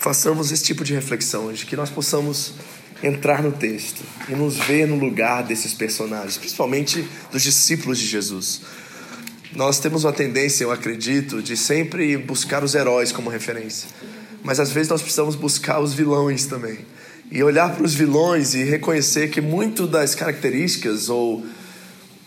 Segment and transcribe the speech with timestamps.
[0.00, 2.54] Façamos esse tipo de reflexão hoje, que nós possamos
[3.02, 8.62] entrar no texto e nos ver no lugar desses personagens, principalmente dos discípulos de Jesus.
[9.54, 13.88] Nós temos uma tendência, eu acredito, de sempre buscar os heróis como referência,
[14.42, 16.78] mas às vezes nós precisamos buscar os vilões também
[17.30, 21.44] e olhar para os vilões e reconhecer que muito das características ou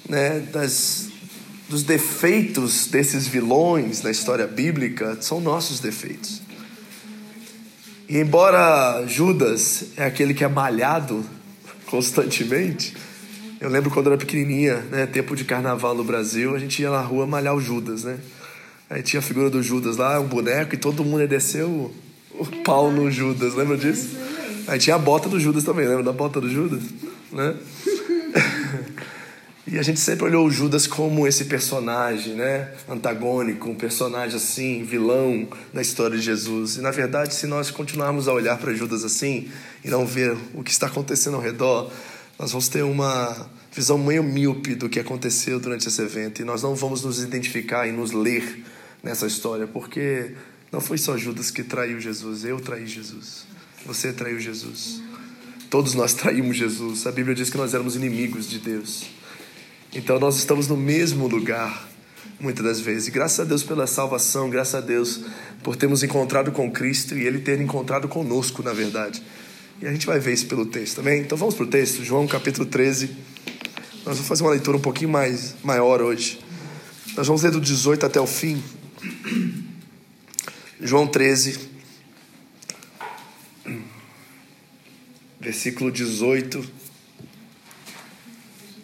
[0.07, 1.07] né, das,
[1.67, 6.42] dos defeitos desses vilões na história bíblica são nossos defeitos.
[8.07, 11.23] E embora Judas é aquele que é malhado
[11.85, 12.95] constantemente,
[13.61, 16.89] eu lembro quando eu era pequenininha, né, tempo de carnaval no Brasil, a gente ia
[16.89, 18.17] na rua malhar o Judas, né?
[18.89, 21.89] Aí tinha a figura do Judas lá, um boneco, e todo mundo ia descer o,
[22.31, 24.17] o pau no Judas, lembra disso?
[24.67, 26.83] Aí tinha a bota do Judas também, lembra da bota do Judas?
[27.31, 27.55] Né?
[29.65, 32.73] E a gente sempre olhou o Judas como esse personagem, né?
[32.87, 36.75] Antagônico, um personagem assim, vilão na história de Jesus.
[36.75, 39.49] E na verdade, se nós continuarmos a olhar para Judas assim
[39.83, 41.89] e não ver o que está acontecendo ao redor,
[42.37, 46.61] nós vamos ter uma visão meio míope do que aconteceu durante esse evento e nós
[46.61, 48.65] não vamos nos identificar e nos ler
[49.01, 50.31] nessa história, porque
[50.73, 53.45] não foi só Judas que traiu Jesus, eu traí Jesus.
[53.85, 55.01] Você traiu Jesus.
[55.69, 57.07] Todos nós traímos Jesus.
[57.07, 59.05] A Bíblia diz que nós éramos inimigos de Deus.
[59.95, 61.87] Então nós estamos no mesmo lugar,
[62.39, 63.09] muitas das vezes.
[63.09, 65.21] Graças a Deus pela salvação, graças a Deus
[65.61, 69.21] por termos encontrado com Cristo e Ele ter encontrado conosco, na verdade.
[69.79, 71.21] E a gente vai ver isso pelo texto também.
[71.21, 73.11] Então vamos para o texto, João capítulo 13.
[74.03, 76.39] Nós vamos fazer uma leitura um pouquinho mais maior hoje.
[77.15, 78.61] Nós vamos ler do 18 até o fim.
[80.81, 81.59] João 13,
[85.39, 86.82] versículo 18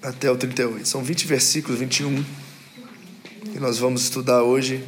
[0.01, 0.87] até o 38.
[0.87, 2.23] São 20 versículos, 21,
[3.51, 4.83] que nós vamos estudar hoje.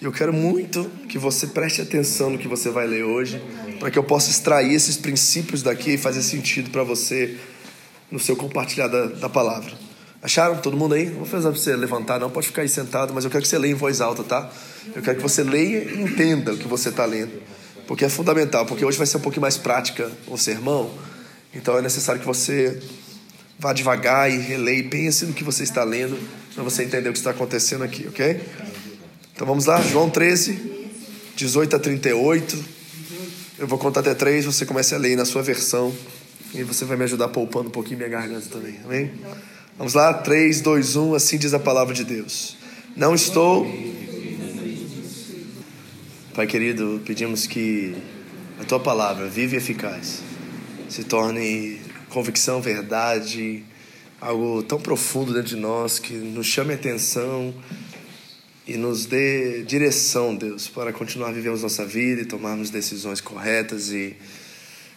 [0.00, 3.42] E eu quero muito que você preste atenção no que você vai ler hoje,
[3.78, 7.36] para que eu possa extrair esses princípios daqui e fazer sentido para você
[8.10, 9.72] no seu compartilhar da, da palavra.
[10.22, 10.56] Acharam?
[10.58, 11.06] Todo mundo aí?
[11.06, 12.30] Não vou fazer você levantar, não.
[12.30, 14.50] Pode ficar aí sentado, mas eu quero que você leia em voz alta, tá?
[14.94, 17.42] Eu quero que você leia e entenda o que você está lendo.
[17.86, 20.90] Porque é fundamental, porque hoje vai ser um pouquinho mais prática o sermão.
[21.54, 22.80] Então é necessário que você
[23.60, 26.18] Vá devagar e releia, pense no que você está lendo,
[26.54, 28.40] para você entender o que está acontecendo aqui, ok?
[29.34, 30.58] Então vamos lá, João 13,
[31.36, 32.64] 18 a 38.
[33.58, 35.94] Eu vou contar até 3, você começa a ler na sua versão.
[36.54, 39.12] E você vai me ajudar poupando um pouquinho minha garganta também, amém?
[39.76, 42.56] Vamos lá, 3, 2, 1, assim diz a palavra de Deus.
[42.96, 43.66] Não estou.
[46.34, 47.94] Pai querido, pedimos que
[48.58, 50.22] a tua palavra, viva e eficaz,
[50.88, 51.78] se torne
[52.10, 53.64] convicção, verdade,
[54.20, 57.54] algo tão profundo dentro de nós que nos chame a atenção
[58.66, 64.14] e nos dê direção, Deus, para continuar vivendo nossa vida e tomarmos decisões corretas e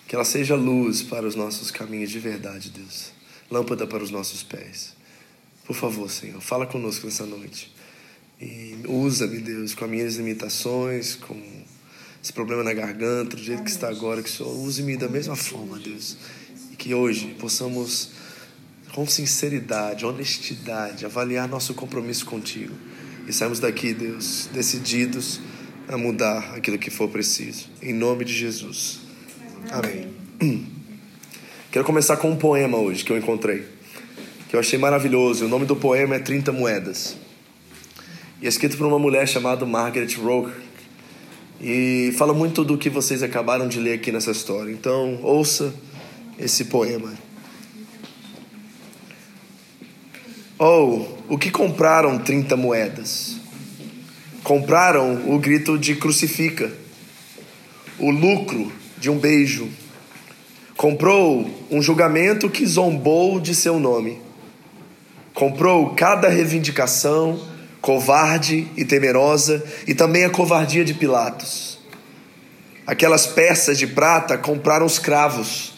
[0.08, 3.12] que ela seja luz para os nossos caminhos de verdade, Deus.
[3.50, 4.94] Lâmpada para os nossos pés.
[5.66, 7.74] Por favor, Senhor, fala conosco nessa noite.
[8.42, 11.42] E usa-me, Deus, com as minhas limitações, com
[12.22, 15.36] esse problema na garganta, do jeito que está agora, que o Senhor use-me da mesma
[15.36, 16.18] forma, Deus
[16.76, 18.12] que hoje possamos,
[18.94, 22.74] com sinceridade, honestidade, avaliar nosso compromisso contigo
[23.28, 25.40] e sairmos daqui, Deus, decididos
[25.88, 27.70] a mudar aquilo que for preciso.
[27.82, 29.00] Em nome de Jesus.
[29.72, 30.08] Amém.
[31.72, 33.66] Quero começar com um poema hoje que eu encontrei,
[34.50, 35.46] que eu achei maravilhoso.
[35.46, 37.18] O nome do poema é 30 Moedas.
[38.42, 40.54] E é escrito por uma mulher chamada Margaret Roker.
[41.62, 44.72] E fala muito do que vocês acabaram de ler aqui nessa história.
[44.72, 45.74] Então, ouça
[46.38, 47.14] esse poema.
[50.58, 53.38] Ou, oh, o que compraram 30 moedas?
[54.44, 56.72] Compraram o grito de crucifica,
[57.98, 59.68] o lucro de um beijo.
[60.78, 64.22] Comprou um julgamento que zombou de seu nome.
[65.34, 67.42] Comprou cada reivindicação,
[67.82, 71.80] covarde e temerosa, e também a covardia de Pilatos.
[72.86, 75.73] Aquelas peças de prata compraram os cravos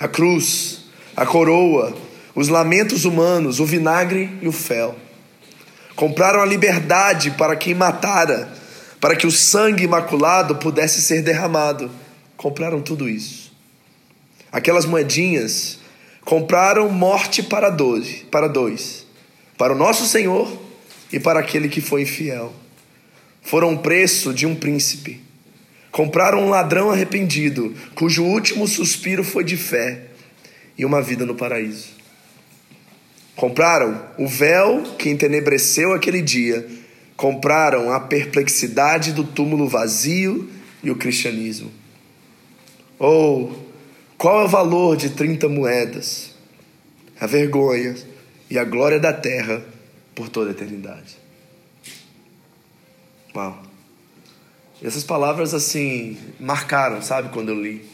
[0.00, 0.80] a cruz,
[1.14, 1.94] a coroa,
[2.34, 4.96] os lamentos humanos, o vinagre e o fel.
[5.94, 8.50] Compraram a liberdade para quem matara,
[8.98, 11.90] para que o sangue imaculado pudesse ser derramado.
[12.34, 13.52] Compraram tudo isso.
[14.50, 15.78] Aquelas moedinhas
[16.24, 19.06] compraram morte para dois, para dois,
[19.58, 20.50] para o nosso Senhor
[21.12, 22.54] e para aquele que foi infiel.
[23.42, 25.20] Foram o preço de um príncipe.
[25.90, 30.02] Compraram um ladrão arrependido, cujo último suspiro foi de fé
[30.78, 31.88] e uma vida no paraíso.
[33.34, 36.66] Compraram o véu que entenebreceu aquele dia
[37.20, 40.48] compraram a perplexidade do túmulo vazio
[40.82, 41.70] e o cristianismo.
[42.98, 46.34] Ou, oh, qual é o valor de 30 moedas?
[47.20, 47.94] A vergonha
[48.48, 49.62] e a glória da terra
[50.14, 51.18] por toda a eternidade.
[53.34, 53.69] Uau.
[54.82, 57.84] E essas palavras assim marcaram, sabe, quando eu li.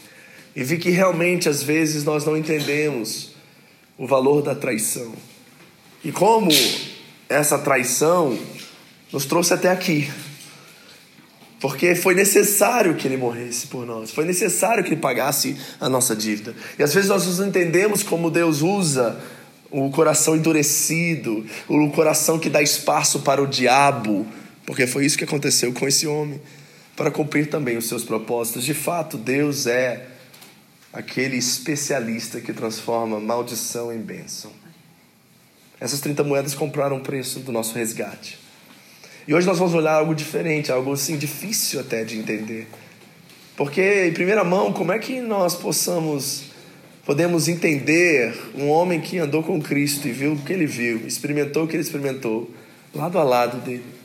[0.55, 3.33] E vi que realmente às vezes nós não entendemos
[3.99, 5.13] o valor da traição.
[6.05, 6.51] E como
[7.29, 8.39] essa traição
[9.13, 10.09] nos trouxe até aqui.
[11.61, 16.15] Porque foi necessário que ele morresse por nós, foi necessário que ele pagasse a nossa
[16.15, 16.55] dívida.
[16.79, 19.19] E às vezes nós não entendemos como Deus usa
[19.71, 24.27] o coração endurecido, o coração que dá espaço para o diabo,
[24.65, 26.41] porque foi isso que aconteceu com esse homem,
[26.97, 28.65] para cumprir também os seus propósitos.
[28.65, 30.07] De fato, Deus é
[30.93, 34.51] aquele especialista que transforma maldição em bênção.
[35.79, 38.39] Essas 30 moedas compraram o preço do nosso resgate.
[39.29, 42.67] E hoje nós vamos olhar algo diferente, algo assim difícil até de entender.
[43.57, 46.45] Porque em primeira mão, como é que nós possamos
[47.05, 51.63] podemos entender um homem que andou com Cristo e viu o que ele viu, experimentou
[51.65, 52.51] o que ele experimentou,
[52.93, 53.96] lado a lado dele.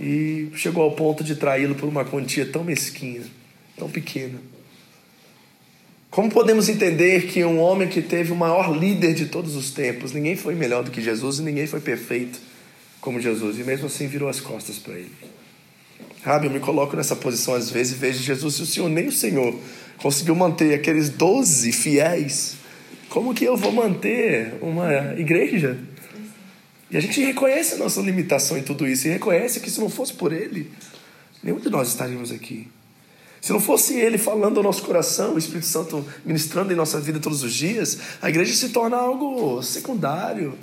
[0.00, 3.22] E chegou ao ponto de traí-lo por uma quantia tão mesquinha,
[3.76, 4.38] tão pequena.
[6.10, 10.12] Como podemos entender que um homem que teve o maior líder de todos os tempos,
[10.12, 12.40] ninguém foi melhor do que Jesus e ninguém foi perfeito,
[13.00, 15.12] como Jesus, e mesmo assim virou as costas para ele.
[16.24, 19.06] Sabe, eu me coloco nessa posição às vezes e vejo Jesus, se o Senhor nem
[19.06, 19.54] o Senhor
[19.98, 22.56] conseguiu manter aqueles doze fiéis,
[23.08, 25.78] como que eu vou manter uma igreja?
[26.90, 29.88] E a gente reconhece a nossa limitação em tudo isso, e reconhece que se não
[29.88, 30.70] fosse por Ele,
[31.42, 32.68] nenhum de nós estaríamos aqui.
[33.40, 37.20] Se não fosse Ele falando ao nosso coração, o Espírito Santo ministrando em nossa vida
[37.20, 40.58] todos os dias, a igreja se torna algo secundário,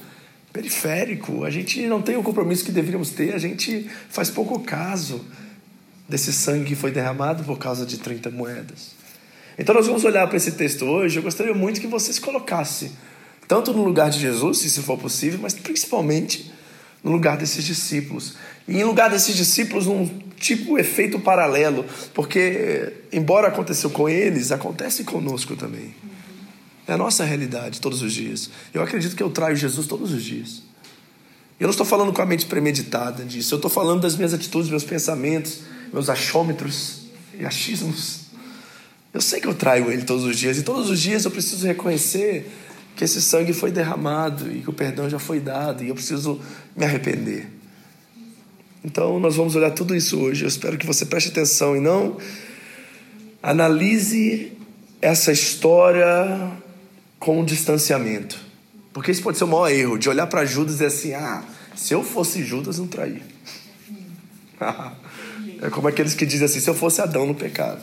[0.52, 5.24] periférico, a gente não tem o compromisso que deveríamos ter, a gente faz pouco caso
[6.10, 8.92] desse sangue que foi derramado por causa de 30 moedas.
[9.58, 12.92] Então nós vamos olhar para esse texto hoje, eu gostaria muito que você se colocasse
[13.48, 16.52] tanto no lugar de Jesus, se isso for possível, mas principalmente
[17.04, 18.36] no lugar desses discípulos.
[18.68, 20.08] E em lugar desses discípulos, um
[20.38, 25.96] tipo efeito paralelo, porque embora aconteceu com eles, acontece conosco também.
[26.88, 28.50] É a nossa realidade todos os dias.
[28.74, 30.64] Eu acredito que eu traio Jesus todos os dias.
[31.60, 33.54] Eu não estou falando com a mente premeditada disso.
[33.54, 35.62] Eu estou falando das minhas atitudes, meus pensamentos,
[35.92, 37.08] meus achômetros
[37.38, 38.28] e achismos.
[39.14, 40.58] Eu sei que eu traio ele todos os dias.
[40.58, 42.50] E todos os dias eu preciso reconhecer
[42.98, 45.84] que esse sangue foi derramado e que o perdão já foi dado.
[45.84, 46.42] E eu preciso
[46.76, 47.48] me arrepender.
[48.84, 50.44] Então nós vamos olhar tudo isso hoje.
[50.44, 52.18] Eu espero que você preste atenção e não
[53.42, 54.52] analise
[55.00, 56.52] essa história
[57.20, 58.40] com um distanciamento.
[58.92, 61.44] Porque isso pode ser o maior erro, de olhar para Judas e dizer assim: ah,
[61.76, 63.22] se eu fosse Judas, não traía.
[65.62, 67.82] é como aqueles que dizem assim: se eu fosse Adão, não pecava.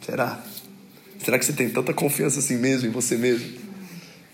[0.00, 0.42] Será?
[1.24, 3.50] Será que você tem tanta confiança assim mesmo em você mesmo?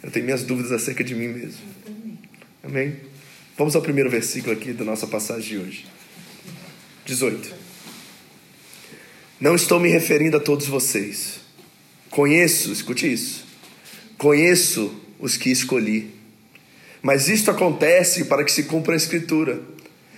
[0.02, 1.60] Eu tenho minhas dúvidas acerca de mim mesmo.
[2.64, 2.96] Amém?
[3.56, 5.86] Vamos ao primeiro versículo aqui da nossa passagem de hoje.
[7.04, 7.54] 18.
[9.40, 11.38] Não estou me referindo a todos vocês
[12.10, 13.46] Conheço, escute isso.
[14.18, 16.10] Conheço os que escolhi.
[17.00, 19.62] Mas isto acontece para que se cumpra a Escritura.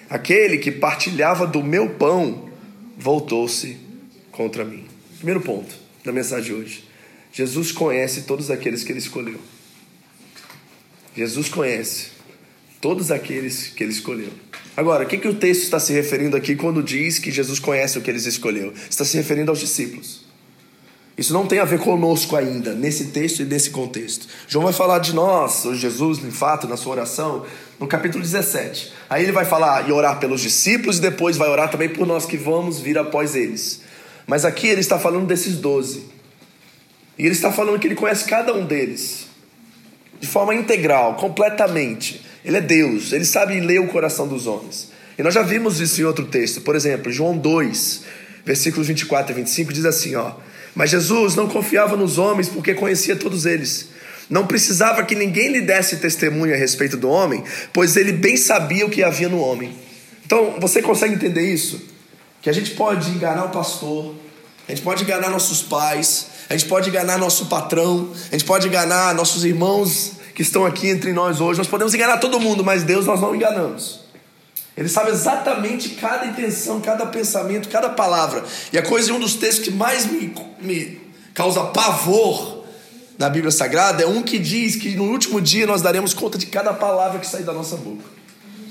[0.08, 2.48] Aquele que partilhava do meu pão
[2.96, 3.76] voltou-se
[4.30, 4.86] contra mim.
[5.18, 6.84] Primeiro ponto da mensagem de hoje.
[7.32, 9.40] Jesus conhece todos aqueles que ele escolheu.
[11.16, 12.08] Jesus conhece
[12.80, 14.30] todos aqueles que ele escolheu.
[14.76, 17.98] Agora, o que, que o texto está se referindo aqui quando diz que Jesus conhece
[17.98, 18.72] o que eles escolheu?
[18.88, 20.24] Está se referindo aos discípulos.
[21.16, 24.26] Isso não tem a ver conosco ainda, nesse texto e nesse contexto.
[24.48, 27.44] João vai falar de nós, ou Jesus, de fato, na sua oração,
[27.78, 28.92] no capítulo 17.
[29.10, 32.24] Aí ele vai falar e orar pelos discípulos e depois vai orar também por nós
[32.24, 33.81] que vamos vir após eles.
[34.26, 36.04] Mas aqui ele está falando desses doze.
[37.18, 39.26] E ele está falando que ele conhece cada um deles.
[40.20, 42.22] De forma integral, completamente.
[42.44, 44.90] Ele é Deus, ele sabe ler o coração dos homens.
[45.18, 46.60] E nós já vimos isso em outro texto.
[46.60, 48.02] Por exemplo, João 2,
[48.44, 50.32] versículos 24 e 25 diz assim, ó:
[50.74, 53.88] mas Jesus não confiava nos homens porque conhecia todos eles.
[54.30, 58.86] Não precisava que ninguém lhe desse testemunho a respeito do homem, pois ele bem sabia
[58.86, 59.76] o que havia no homem.
[60.24, 61.91] Então, você consegue entender isso?
[62.42, 64.14] Que a gente pode enganar o pastor,
[64.68, 68.68] a gente pode enganar nossos pais, a gente pode enganar nosso patrão, a gente pode
[68.68, 71.58] enganar nossos irmãos que estão aqui entre nós hoje.
[71.58, 74.00] Nós podemos enganar todo mundo, mas Deus nós não enganamos.
[74.76, 78.42] Ele sabe exatamente cada intenção, cada pensamento, cada palavra.
[78.72, 81.00] E a coisa, um dos textos que mais me, me
[81.34, 82.64] causa pavor
[83.18, 86.46] na Bíblia Sagrada é um que diz que no último dia nós daremos conta de
[86.46, 88.02] cada palavra que sair da nossa boca.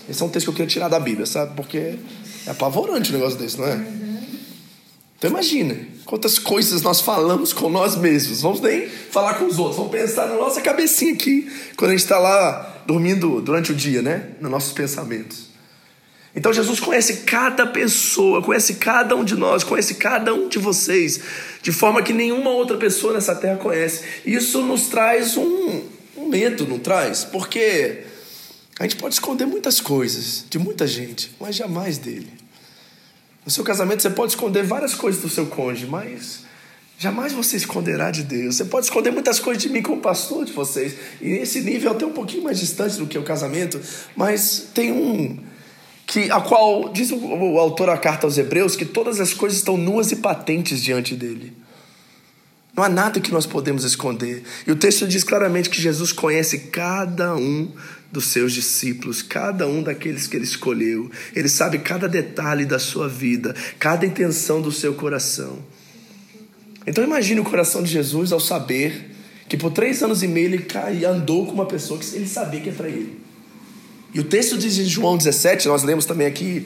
[0.10, 1.56] Esse é um texto que eu queria tirar da Bíblia, sabe?
[1.56, 2.00] Porque
[2.45, 3.86] é apavorante um negócio desse, não é?
[5.17, 8.41] Então imagina quantas coisas nós falamos com nós mesmos.
[8.41, 12.03] Vamos nem falar com os outros, vamos pensar na nossa cabecinha aqui, quando a gente
[12.03, 14.29] está lá dormindo durante o dia, né?
[14.41, 15.51] Nos nossos pensamentos.
[16.36, 21.19] Então Jesus conhece cada pessoa, conhece cada um de nós, conhece cada um de vocês,
[21.62, 24.03] de forma que nenhuma outra pessoa nessa terra conhece.
[24.25, 25.81] Isso nos traz um,
[26.17, 27.25] um medo, não traz?
[27.25, 28.05] Porque
[28.82, 32.34] a gente pode esconder muitas coisas de muita gente, mas jamais dele.
[33.46, 36.40] No seu casamento você pode esconder várias coisas do seu cônjuge, mas
[36.98, 38.56] jamais você esconderá de Deus.
[38.56, 40.96] Você pode esconder muitas coisas de mim como pastor de vocês.
[41.22, 43.80] E esse nível é até um pouquinho mais distante do que o casamento,
[44.16, 45.38] mas tem um
[46.08, 49.60] que a qual diz o, o autor da carta aos Hebreus que todas as coisas
[49.60, 51.56] estão nuas e patentes diante dele.
[52.76, 54.42] Não há nada que nós podemos esconder.
[54.66, 57.72] E o texto diz claramente que Jesus conhece cada um
[58.12, 61.10] dos seus discípulos, cada um daqueles que ele escolheu.
[61.36, 65.60] Ele sabe cada detalhe da sua vida, cada intenção do seu coração.
[66.86, 69.12] Então imagine o coração de Jesus ao saber
[69.48, 72.68] que por três anos e meio ele andou com uma pessoa que ele sabia que
[72.68, 73.22] ia trair ele.
[74.13, 76.65] E o texto diz em João 17, nós lemos também aqui,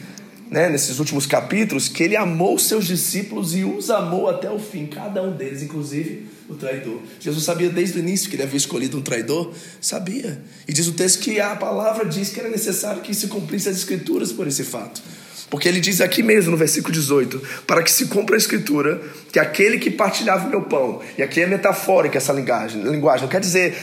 [0.50, 4.86] né, nesses últimos capítulos, que ele amou seus discípulos e os amou até o fim,
[4.86, 7.00] cada um deles, inclusive o traidor.
[7.20, 10.42] Jesus sabia desde o início que ele havia escolhido um traidor, sabia.
[10.68, 13.78] E diz o texto que a palavra diz que era necessário que se cumprisse as
[13.78, 15.02] escrituras por esse fato.
[15.50, 19.40] Porque ele diz aqui mesmo no versículo 18: para que se cumpra a escritura, que
[19.40, 23.40] aquele que partilhava o meu pão, e aqui é metafórica essa linguagem, linguagem não quer
[23.40, 23.76] dizer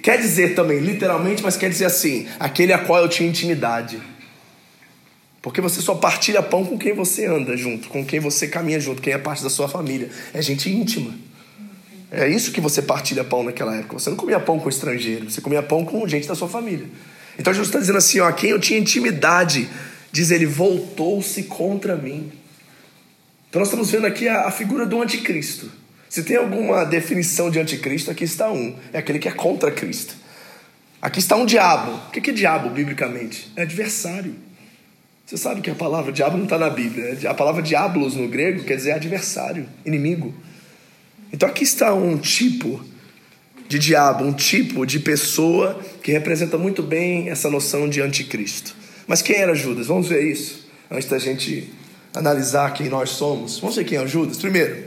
[0.00, 4.00] Quer dizer também, literalmente, mas quer dizer assim: aquele a qual eu tinha intimidade.
[5.42, 9.02] Porque você só partilha pão com quem você anda junto, com quem você caminha junto,
[9.02, 10.08] quem é parte da sua família.
[10.32, 11.12] É gente íntima.
[12.12, 13.98] É isso que você partilha pão naquela época.
[13.98, 16.86] Você não comia pão com estrangeiro, você comia pão com gente da sua família.
[17.36, 19.68] Então Jesus está dizendo assim: ó, quem eu tinha intimidade,
[20.12, 22.30] diz ele, voltou-se contra mim.
[23.48, 25.70] Então nós estamos vendo aqui a, a figura do anticristo.
[26.08, 28.76] Se tem alguma definição de anticristo, aqui está um.
[28.92, 30.14] É aquele que é contra Cristo.
[31.00, 31.92] Aqui está um diabo.
[32.08, 33.50] O que é diabo, biblicamente?
[33.56, 34.34] É adversário.
[35.26, 37.14] Você sabe que a palavra diabo não está na Bíblia.
[37.14, 37.28] Né?
[37.28, 40.34] A palavra diablos no grego quer dizer adversário, inimigo.
[41.32, 42.84] Então aqui está um tipo
[43.68, 48.76] de diabo, um tipo de pessoa que representa muito bem essa noção de anticristo.
[49.06, 49.86] Mas quem era Judas?
[49.86, 51.72] Vamos ver isso antes da gente
[52.14, 53.58] analisar quem nós somos.
[53.58, 54.36] Vamos ver quem é Judas.
[54.36, 54.84] Primeiro,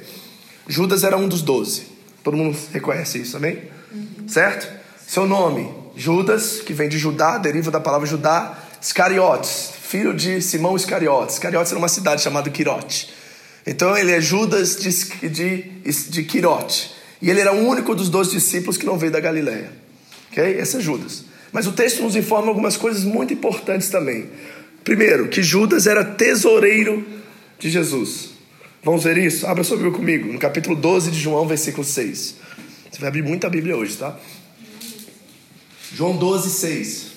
[0.68, 1.88] Judas era um dos doze.
[2.24, 3.60] Todo mundo reconhece isso, amém?
[3.92, 4.28] Uhum.
[4.28, 4.72] Certo?
[5.08, 10.76] Seu nome, Judas, que vem de Judá, deriva da palavra Judá, Iscariotes, filho de Simão
[10.76, 11.36] Iscariotes.
[11.36, 13.10] Iscariotes era uma cidade chamada Quirote.
[13.66, 15.62] Então ele é Judas de, de,
[16.10, 16.92] de Quirote.
[17.22, 19.72] E ele era o único dos doze discípulos que não veio da Galileia.
[20.32, 20.44] Ok?
[20.44, 21.24] Esse é Judas.
[21.54, 24.30] Mas o texto nos informa algumas coisas muito importantes também.
[24.84, 27.06] Primeiro, que Judas era tesoureiro
[27.58, 28.32] de Jesus.
[28.84, 29.48] Vamos ver isso?
[29.48, 32.36] Abra sua Bíblia comigo, no capítulo 12 de João, versículo 6.
[32.92, 34.20] Você vai abrir muita Bíblia hoje, tá?
[35.94, 37.15] João 12, 6.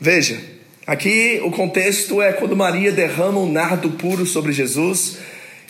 [0.00, 0.38] Veja,
[0.86, 5.18] aqui o contexto é quando Maria derrama um nardo puro sobre Jesus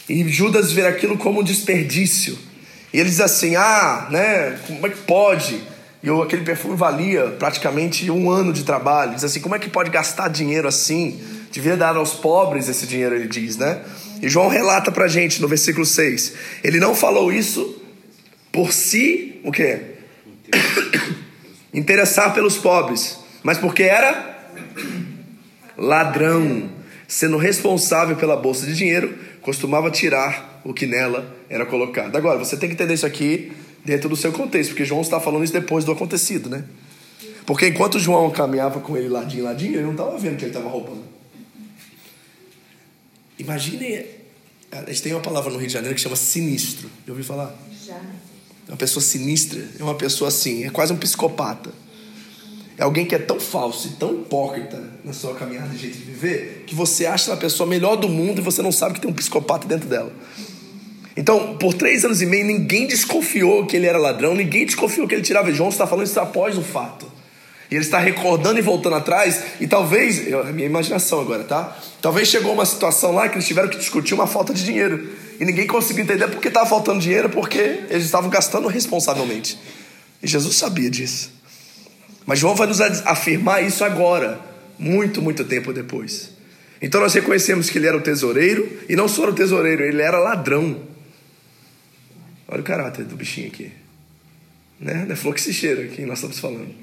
[0.09, 2.37] e Judas vê aquilo como um desperdício.
[2.93, 4.59] E ele diz assim: Ah, né?
[4.67, 5.61] Como é que pode?
[6.03, 9.15] E aquele perfume valia praticamente um ano de trabalho.
[9.15, 11.21] Diz assim: Como é que pode gastar dinheiro assim?
[11.51, 13.81] Devia dar aos pobres esse dinheiro, ele diz, né?
[14.21, 16.33] E João relata pra gente no versículo 6.
[16.63, 17.83] Ele não falou isso
[18.53, 19.81] por si, o quê?
[21.73, 24.51] Interessar pelos pobres, mas porque era
[25.79, 26.69] ladrão,
[27.07, 32.17] sendo responsável pela bolsa de dinheiro, costumava tirar o que nela era colocado.
[32.17, 33.53] Agora, você tem que entender isso aqui
[33.85, 36.65] dentro do seu contexto, porque João está falando isso depois do acontecido, né?
[37.47, 40.69] Porque enquanto João caminhava com ele ladinho, ladinho, ele não estava vendo que ele estava
[40.69, 41.05] roubando.
[43.39, 44.07] Imagine,
[44.73, 46.91] a gente tem uma palavra no Rio de Janeiro que chama sinistro.
[47.07, 47.57] Já ouviu falar?
[47.87, 48.01] Já.
[48.67, 51.86] Uma pessoa sinistra, é uma pessoa assim, é quase um psicopata.
[52.79, 56.05] É alguém que é tão falso e tão hipócrita na sua caminhada de jeito de
[56.05, 59.11] viver que você acha a pessoa melhor do mundo e você não sabe que tem
[59.11, 60.13] um psicopata dentro dela.
[61.17, 65.15] Então, por três anos e meio, ninguém desconfiou que ele era ladrão, ninguém desconfiou que
[65.15, 65.51] ele tirava.
[65.51, 67.11] João está falando isso após o fato.
[67.71, 71.77] E ele está recordando e voltando atrás, e talvez, é minha imaginação agora, tá?
[72.03, 75.11] Talvez chegou uma situação lá que eles tiveram que discutir uma falta de dinheiro.
[75.41, 79.59] E ninguém conseguiu entender por que estava faltando dinheiro, porque eles estavam gastando responsavelmente.
[80.23, 81.36] E Jesus sabia disso.
[82.27, 84.41] Mas João vai nos afirmar isso agora,
[84.77, 86.33] muito, muito tempo depois.
[86.83, 90.03] Então nós reconhecemos que ele era o tesoureiro, e não só era o tesoureiro, ele
[90.03, 90.83] era ladrão.
[92.49, 93.73] Olha o caráter do bichinho aqui.
[94.79, 95.05] Né?
[95.07, 96.75] Não é flor que se cheira que nós estamos falando.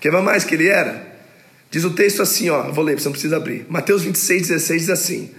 [0.00, 1.10] Quer mais que ele era?
[1.70, 3.64] Diz o texto assim, ó, vou ler, você não precisa abrir.
[3.68, 5.30] Mateus 26, 16 diz assim: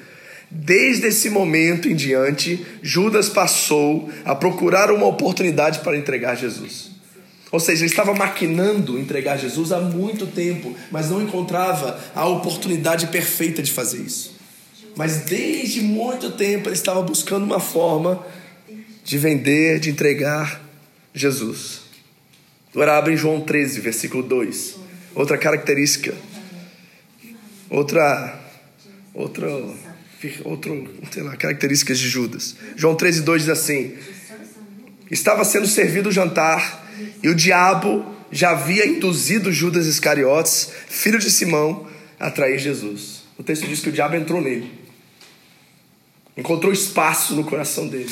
[0.50, 6.93] Desde esse momento em diante, Judas passou a procurar uma oportunidade para entregar Jesus.
[7.54, 13.06] Ou seja, ele estava maquinando entregar Jesus há muito tempo, mas não encontrava a oportunidade
[13.08, 14.36] perfeita de fazer isso.
[14.96, 18.26] Mas desde muito tempo ele estava buscando uma forma
[19.04, 20.68] de vender, de entregar
[21.14, 21.82] Jesus.
[22.72, 24.78] Agora abre em João 13, versículo 2.
[25.14, 26.16] Outra característica.
[27.70, 28.40] Outra.
[29.14, 29.48] Outra.
[30.44, 32.56] Outro, sei lá, características de Judas.
[32.76, 33.94] João 13, 2 diz assim:
[35.14, 36.84] Estava sendo servido o jantar
[37.22, 41.88] e o diabo já havia induzido Judas Iscariotes, filho de Simão,
[42.20, 43.22] a trair Jesus.
[43.38, 44.72] O texto diz que o diabo entrou nele,
[46.36, 48.10] encontrou espaço no coração dele.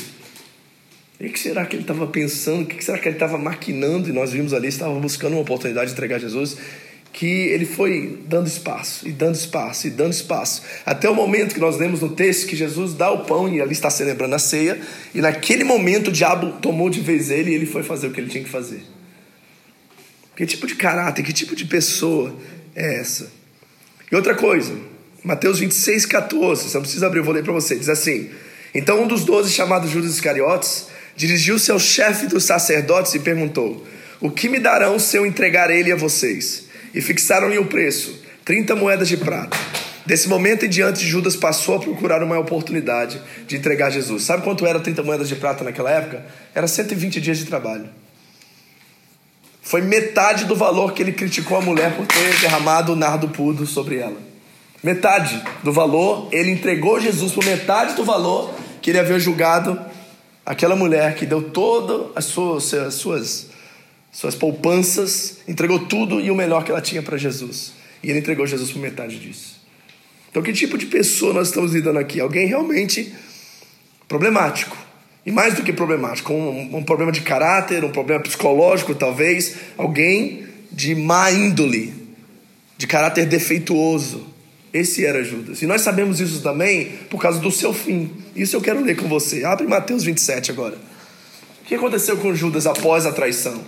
[1.18, 2.62] E o que será que ele estava pensando?
[2.62, 4.08] O que será que ele estava maquinando?
[4.08, 6.56] E nós vimos ali, estava buscando uma oportunidade de entregar Jesus.
[7.12, 10.62] Que ele foi dando espaço, e dando espaço, e dando espaço.
[10.86, 13.72] Até o momento que nós lemos no texto que Jesus dá o pão e ali
[13.72, 14.80] está celebrando a ceia.
[15.14, 18.20] E naquele momento o diabo tomou de vez ele e ele foi fazer o que
[18.20, 18.82] ele tinha que fazer.
[20.34, 22.34] Que tipo de caráter, que tipo de pessoa
[22.74, 23.30] é essa?
[24.10, 24.74] E outra coisa,
[25.22, 27.76] Mateus 26, 14, você não precisa abrir, eu vou ler para você.
[27.76, 28.30] Diz assim:
[28.74, 33.86] Então um dos doze, chamado Judas Iscariotes, Dirigiu-se ao chefe dos sacerdotes e perguntou:
[34.20, 36.64] O que me darão se eu entregar ele a vocês?
[36.94, 39.56] E fixaram-lhe o preço: 30 moedas de prata.
[40.04, 44.24] Desse momento em diante, Judas passou a procurar uma oportunidade de entregar Jesus.
[44.24, 46.24] Sabe quanto era 30 moedas de prata naquela época?
[46.54, 47.88] Era 120 dias de trabalho.
[49.62, 53.64] Foi metade do valor que ele criticou a mulher por ter derramado o nardo pudo
[53.64, 54.16] sobre ela.
[54.82, 58.52] Metade do valor, ele entregou Jesus por metade do valor
[58.82, 59.80] que ele havia julgado
[60.44, 62.94] Aquela mulher que deu todas as suas, as
[64.12, 67.72] suas, poupanças, entregou tudo e o melhor que ela tinha para Jesus.
[68.02, 69.60] E ele entregou Jesus por metade disso.
[70.30, 72.20] Então, que tipo de pessoa nós estamos lidando aqui?
[72.20, 73.12] Alguém realmente
[74.06, 74.76] problemático.
[75.24, 79.56] E mais do que problemático, um, um problema de caráter, um problema psicológico, talvez.
[79.78, 81.94] Alguém de má índole,
[82.76, 84.26] de caráter defeituoso.
[84.72, 85.62] Esse era Judas.
[85.62, 88.10] E nós sabemos isso também por causa do seu fim.
[88.34, 89.44] Isso eu quero ler com você.
[89.44, 90.76] Abre Mateus 27 agora.
[91.62, 93.62] O que aconteceu com Judas após a traição?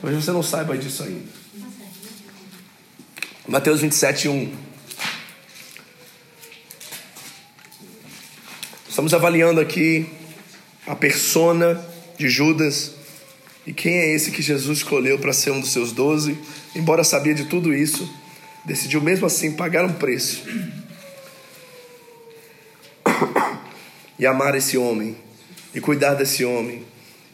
[0.00, 1.28] Talvez você não saiba disso ainda.
[3.46, 4.52] Mateus 27, 1.
[8.88, 10.08] Estamos avaliando aqui
[10.86, 11.84] a persona
[12.16, 12.92] de Judas
[13.66, 16.38] e quem é esse que Jesus escolheu para ser um dos seus doze,
[16.74, 18.08] embora sabia de tudo isso
[18.64, 20.44] decidiu mesmo assim pagar um preço
[24.18, 25.16] e amar esse homem
[25.74, 26.84] e cuidar desse homem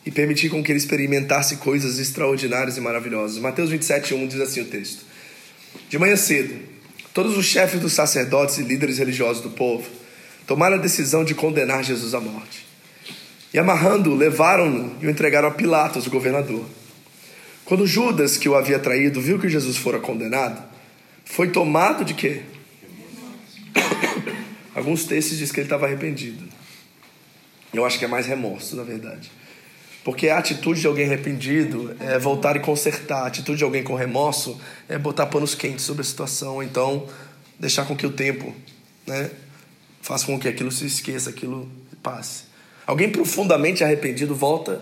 [0.07, 3.39] e permitir com que ele experimentasse coisas extraordinárias e maravilhosas.
[3.39, 5.05] Mateus 27, 1 diz assim o texto.
[5.89, 6.55] De manhã cedo,
[7.13, 9.85] todos os chefes dos sacerdotes e líderes religiosos do povo
[10.47, 12.65] tomaram a decisão de condenar Jesus à morte.
[13.53, 16.65] E amarrando-o, levaram-no e o entregaram a Pilatos, o governador.
[17.65, 20.63] Quando Judas, que o havia traído, viu que Jesus fora condenado,
[21.25, 22.43] foi tomado de quê?
[24.73, 26.45] Alguns textos dizem que ele estava arrependido.
[27.75, 29.31] Eu acho que é mais remorso, na verdade.
[30.07, 33.25] Porque a atitude de alguém arrependido é voltar e consertar.
[33.25, 34.57] A atitude de alguém com remorso
[34.89, 36.63] é botar panos quentes sobre a situação.
[36.63, 37.09] Então,
[37.59, 38.55] deixar com que o tempo
[39.05, 39.33] né,
[40.01, 41.69] faça com que aquilo se esqueça, aquilo
[42.05, 42.45] passe.
[42.87, 44.81] Alguém profundamente arrependido volta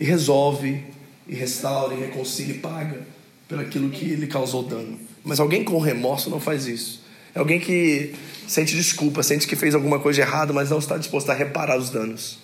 [0.00, 0.86] e resolve,
[1.28, 3.00] e restaura, e reconcilia e paga
[3.46, 4.98] pelo aquilo que lhe causou dano.
[5.22, 7.00] Mas alguém com remorso não faz isso.
[7.32, 8.12] É alguém que
[8.48, 11.90] sente desculpa, sente que fez alguma coisa errada, mas não está disposto a reparar os
[11.90, 12.42] danos.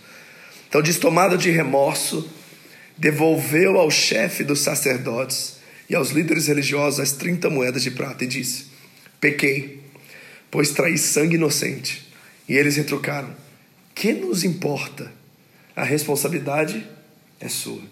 [0.69, 2.29] Então, diz tomada de remorso,
[2.97, 5.57] devolveu ao chefe dos sacerdotes
[5.89, 8.67] e aos líderes religiosos as 30 moedas de prata e disse:
[9.21, 9.83] Pequei,
[10.51, 12.07] pois traí sangue inocente.
[12.49, 13.35] E eles retrucaram:
[13.95, 15.11] Que nos importa?
[15.75, 16.85] A responsabilidade
[17.41, 17.83] é sua.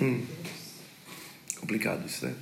[0.00, 0.22] Hum.
[1.60, 2.34] Complicado isso, né?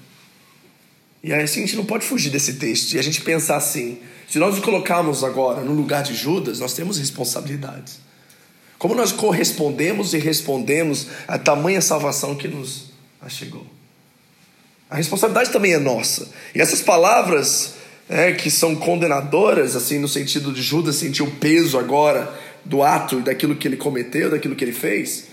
[1.22, 3.98] E aí assim, a gente não pode fugir desse texto e a gente pensar assim:
[4.28, 8.00] se nós nos colocarmos agora no lugar de Judas, nós temos responsabilidades.
[8.82, 12.86] Como nós correspondemos e respondemos a tamanha salvação que nos
[13.28, 13.64] chegou?
[14.90, 16.28] A responsabilidade também é nossa.
[16.52, 17.74] E essas palavras
[18.08, 23.20] é, que são condenadoras, assim, no sentido de Judas sentir o peso agora do ato
[23.20, 25.26] e daquilo que ele cometeu, daquilo que ele fez,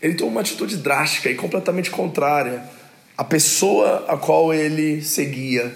[0.00, 2.62] ele tomou uma atitude drástica e completamente contrária
[3.18, 5.74] à pessoa a qual ele seguia.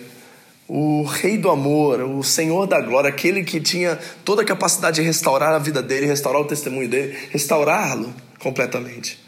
[0.69, 5.03] O Rei do Amor, o Senhor da Glória, aquele que tinha toda a capacidade de
[5.03, 9.19] restaurar a vida dele, restaurar o testemunho dele, restaurá-lo completamente.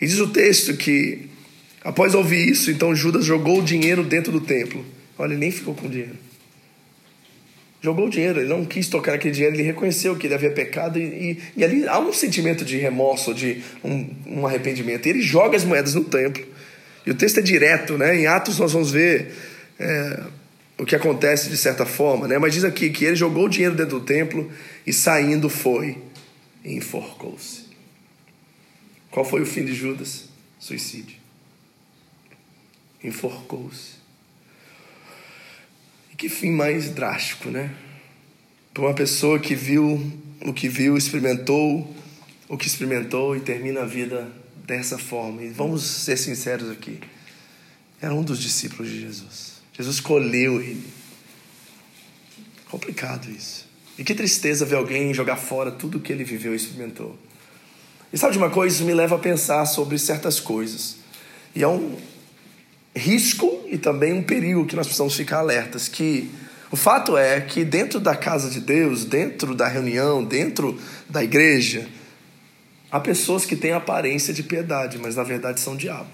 [0.00, 1.30] E diz o texto que
[1.86, 4.84] Após ouvir isso, então Judas jogou o dinheiro dentro do templo.
[5.16, 6.16] Olha, ele nem ficou com dinheiro.
[7.80, 10.98] Jogou o dinheiro, ele não quis tocar aquele dinheiro, ele reconheceu que ele havia pecado
[10.98, 15.06] e, e, e ali há um sentimento de remorso, de um, um, arrependimento.
[15.06, 16.44] E ele joga as moedas no templo.
[17.06, 18.16] E o texto é direto, né?
[18.16, 19.32] Em Atos nós vamos ver
[19.78, 20.20] é,
[20.78, 22.38] o que acontece de certa forma, né?
[22.38, 24.50] Mas diz aqui que ele jogou o dinheiro dentro do templo
[24.86, 25.98] e saindo foi
[26.64, 27.66] e enforcou-se.
[29.10, 30.28] Qual foi o fim de Judas?
[30.58, 31.26] Suicídio
[33.02, 33.96] enforcou-se.
[36.12, 37.74] E que fim mais drástico, né?
[38.74, 40.12] Para uma pessoa que viu
[40.44, 41.94] o que viu, experimentou
[42.48, 44.30] o que experimentou e termina a vida
[44.66, 45.42] dessa forma.
[45.42, 47.00] E vamos ser sinceros aqui.
[48.00, 49.55] Era um dos discípulos de Jesus.
[49.76, 50.86] Jesus escolheu ele.
[52.70, 53.66] Complicado isso.
[53.98, 57.16] E que tristeza ver alguém jogar fora tudo o que ele viveu e experimentou.
[58.12, 58.76] E sabe de uma coisa?
[58.76, 60.96] Isso me leva a pensar sobre certas coisas.
[61.54, 61.96] E é um,
[62.96, 66.30] risco e também um perigo que nós precisamos ficar alertas, que
[66.70, 71.86] o fato é que dentro da casa de Deus, dentro da reunião, dentro da igreja,
[72.90, 76.10] há pessoas que têm aparência de piedade, mas na verdade são diabo.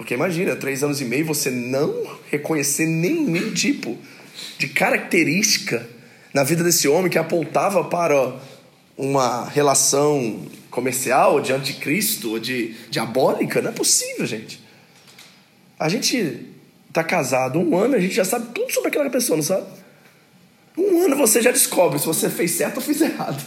[0.00, 1.94] Porque imagina, três anos e meio você não
[2.30, 3.98] reconhecer nenhum tipo
[4.56, 5.86] de característica
[6.32, 8.34] na vida desse homem que apontava para
[8.96, 14.64] uma relação comercial, de anticristo, ou de diabólica, não é possível, gente.
[15.78, 16.46] A gente
[16.94, 19.66] tá casado um ano, a gente já sabe tudo sobre aquela pessoa, não sabe?
[20.78, 23.44] Um ano você já descobre se você fez certo ou fez errado.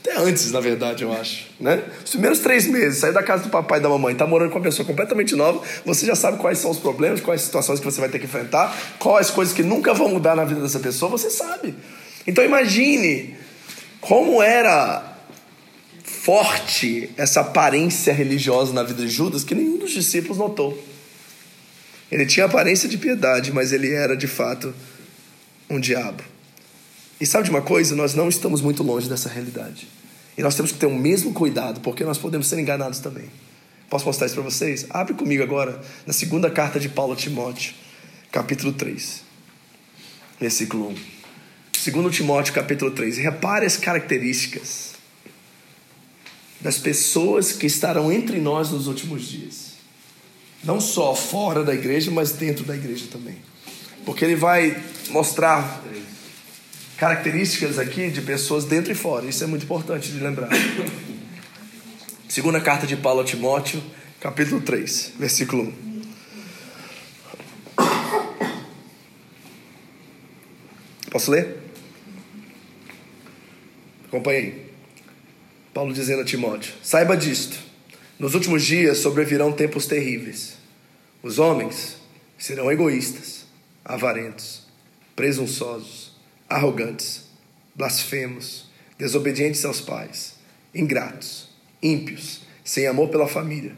[0.00, 1.46] Até antes, na verdade, eu acho.
[1.60, 1.82] Né?
[2.02, 4.58] Os primeiros três meses, sair da casa do papai e da mamãe, tá morando com
[4.58, 8.00] uma pessoa completamente nova, você já sabe quais são os problemas, quais situações que você
[8.00, 11.10] vai ter que enfrentar, quais as coisas que nunca vão mudar na vida dessa pessoa,
[11.10, 11.74] você sabe.
[12.26, 13.36] Então imagine
[14.00, 15.04] como era
[16.02, 20.82] forte essa aparência religiosa na vida de Judas que nenhum dos discípulos notou.
[22.10, 24.74] Ele tinha aparência de piedade, mas ele era de fato
[25.68, 26.22] um diabo.
[27.20, 27.94] E sabe de uma coisa?
[27.94, 29.86] Nós não estamos muito longe dessa realidade.
[30.38, 33.28] E nós temos que ter o mesmo cuidado, porque nós podemos ser enganados também.
[33.90, 34.86] Posso mostrar isso para vocês?
[34.88, 37.74] Abre comigo agora na segunda carta de Paulo a Timóteo,
[38.32, 39.22] capítulo 3,
[40.40, 40.96] versículo 1.
[41.78, 43.18] Segundo Timóteo, capítulo 3.
[43.18, 44.92] Repare as características
[46.60, 49.70] das pessoas que estarão entre nós nos últimos dias.
[50.62, 53.36] Não só fora da igreja, mas dentro da igreja também.
[54.04, 55.82] Porque ele vai mostrar
[57.00, 59.24] características aqui de pessoas dentro e fora.
[59.24, 60.50] Isso é muito importante de lembrar.
[62.28, 63.82] Segunda carta de Paulo a Timóteo,
[64.20, 66.02] capítulo 3, versículo 1.
[71.10, 71.56] Posso ler?
[74.06, 74.66] Acompanhe
[75.72, 77.58] Paulo dizendo a Timóteo: Saiba disto,
[78.18, 80.58] nos últimos dias sobrevirão tempos terríveis.
[81.22, 81.96] Os homens
[82.36, 83.46] serão egoístas,
[83.86, 84.66] avarentos,
[85.16, 86.09] presunçosos,
[86.50, 87.24] arrogantes,
[87.74, 90.34] blasfemos, desobedientes aos pais,
[90.74, 91.48] ingratos,
[91.82, 93.72] ímpios, sem amor pela família,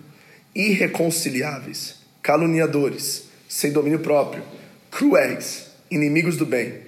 [0.55, 4.43] irreconciliáveis, caluniadores, sem domínio próprio,
[4.91, 6.81] cruéis, inimigos do bem,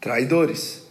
[0.00, 0.82] traidores,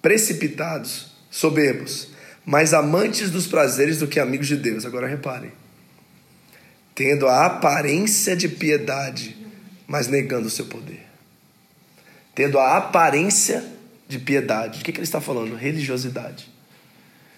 [0.00, 2.14] precipitados, soberbos
[2.46, 4.86] mais amantes dos prazeres do que amigos de Deus.
[4.86, 5.50] Agora reparem.
[6.94, 9.36] Tendo a aparência de piedade,
[9.86, 11.04] mas negando o seu poder.
[12.34, 13.64] Tendo a aparência
[14.08, 14.80] de piedade.
[14.80, 15.54] O que, que ele está falando?
[15.54, 16.48] Religiosidade.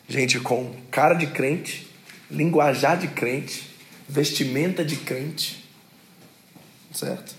[0.09, 1.89] Gente com cara de crente,
[2.31, 3.71] linguajar de crente,
[4.09, 5.65] vestimenta de crente,
[6.93, 7.35] certo?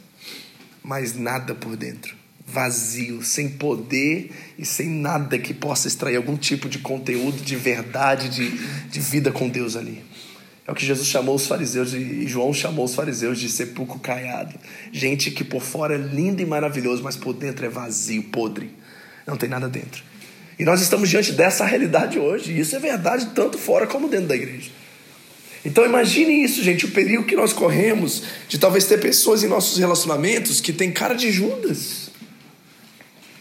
[0.84, 2.20] Mas nada por dentro
[2.52, 8.30] vazio, sem poder e sem nada que possa extrair algum tipo de conteúdo de verdade,
[8.30, 8.50] de,
[8.90, 10.04] de vida com Deus ali.
[10.66, 14.56] É o que Jesus chamou os fariseus e João chamou os fariseus de sepulcro caiado.
[14.92, 18.72] Gente que por fora é lindo e maravilhoso, mas por dentro é vazio, podre.
[19.30, 20.04] Não tem nada dentro.
[20.58, 22.52] E nós estamos diante dessa realidade hoje.
[22.52, 24.72] E isso é verdade tanto fora como dentro da igreja.
[25.64, 29.78] Então imagine isso, gente, o perigo que nós corremos de talvez ter pessoas em nossos
[29.78, 32.10] relacionamentos que têm cara de Judas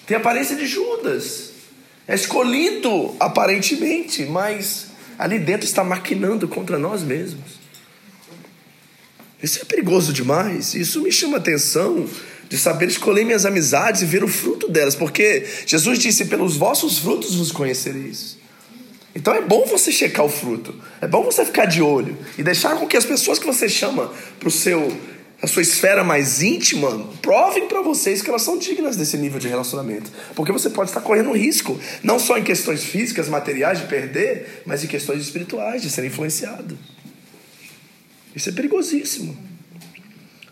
[0.09, 1.51] tem aparência de Judas.
[2.09, 4.87] É escolhido aparentemente, mas
[5.19, 7.59] ali dentro está maquinando contra nós mesmos.
[9.43, 10.73] Isso é perigoso demais.
[10.73, 12.09] Isso me chama atenção
[12.49, 16.99] de saber escolher minhas amizades e ver o fruto delas, porque Jesus disse: pelos vossos
[16.99, 18.39] frutos vos conhecereis.
[19.15, 22.77] Então é bom você checar o fruto, é bom você ficar de olho e deixar
[22.77, 24.97] com que as pessoas que você chama para o seu
[25.41, 29.47] a sua esfera mais íntima, provem para vocês que elas são dignas desse nível de
[29.47, 30.11] relacionamento.
[30.35, 34.83] Porque você pode estar correndo risco, não só em questões físicas, materiais de perder, mas
[34.83, 36.77] em questões espirituais de ser influenciado.
[38.35, 39.39] Isso é perigosíssimo.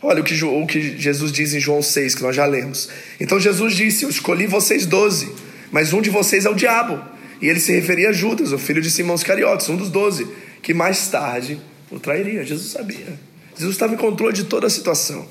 [0.02, 2.88] Olha o que, o que Jesus diz em João 6, que nós já lemos.
[3.18, 5.32] Então Jesus disse: Eu escolhi vocês doze,
[5.70, 7.02] mas um de vocês é o diabo.
[7.40, 10.26] E ele se referia a Judas, o filho de Simão Iscariotes, um dos doze,
[10.62, 11.58] que mais tarde
[11.90, 12.44] o trairia.
[12.44, 13.18] Jesus sabia.
[13.56, 15.26] Jesus estava em controle de toda a situação.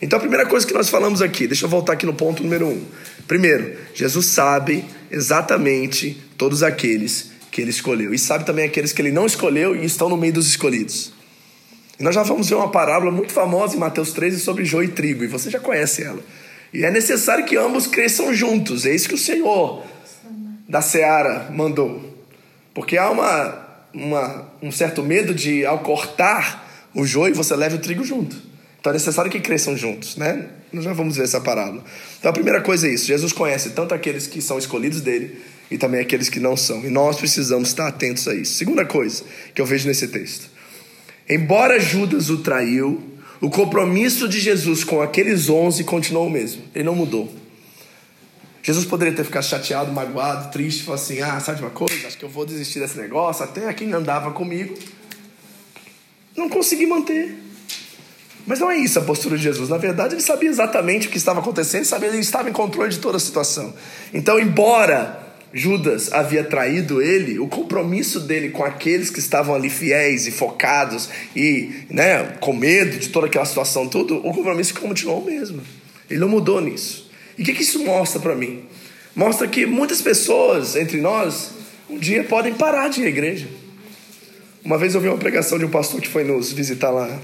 [0.00, 2.66] Então a primeira coisa que nós falamos aqui, deixa eu voltar aqui no ponto número
[2.66, 2.82] um.
[3.26, 8.12] Primeiro, Jesus sabe exatamente todos aqueles que ele escolheu.
[8.12, 11.13] E sabe também aqueles que ele não escolheu e estão no meio dos escolhidos.
[12.04, 15.24] Nós já vamos ver uma parábola muito famosa em Mateus 13 sobre joio e trigo,
[15.24, 16.22] e você já conhece ela.
[16.70, 19.82] E é necessário que ambos cresçam juntos, é isso que o Senhor
[20.68, 22.04] da seara mandou.
[22.74, 27.78] Porque há uma, uma, um certo medo de, ao cortar o joio, você leva o
[27.78, 28.36] trigo junto.
[28.78, 30.46] Então é necessário que cresçam juntos, né?
[30.70, 31.82] Nós já vamos ver essa parábola.
[32.18, 35.38] Então a primeira coisa é isso: Jesus conhece tanto aqueles que são escolhidos dele
[35.70, 36.84] e também aqueles que não são.
[36.84, 38.58] E nós precisamos estar atentos a isso.
[38.58, 40.52] Segunda coisa que eu vejo nesse texto:
[41.28, 43.02] embora Judas o traiu,
[43.40, 46.62] o compromisso de Jesus com aqueles onze continuou o mesmo.
[46.74, 47.32] Ele não mudou.
[48.62, 52.06] Jesus poderia ter ficado chateado, magoado, triste, falou assim: ah, sabe de uma coisa?
[52.06, 53.44] Acho que eu vou desistir desse negócio.
[53.44, 54.74] Até quem andava comigo
[56.34, 57.36] não consegui manter.
[58.46, 59.68] Mas não é isso a postura de Jesus.
[59.68, 62.98] Na verdade, ele sabia exatamente o que estava acontecendo, sabia ele estava em controle de
[62.98, 63.74] toda a situação.
[64.12, 70.26] Então, embora Judas havia traído ele, o compromisso dele com aqueles que estavam ali fiéis
[70.26, 75.24] e focados e né, com medo de toda aquela situação, tudo, o compromisso continuou o
[75.24, 75.62] mesmo.
[76.10, 77.08] Ele não mudou nisso.
[77.38, 78.64] E o que, que isso mostra para mim?
[79.14, 81.52] Mostra que muitas pessoas entre nós
[81.88, 83.46] um dia podem parar de ir à igreja.
[84.64, 87.20] Uma vez eu vi uma pregação de um pastor que foi nos visitar lá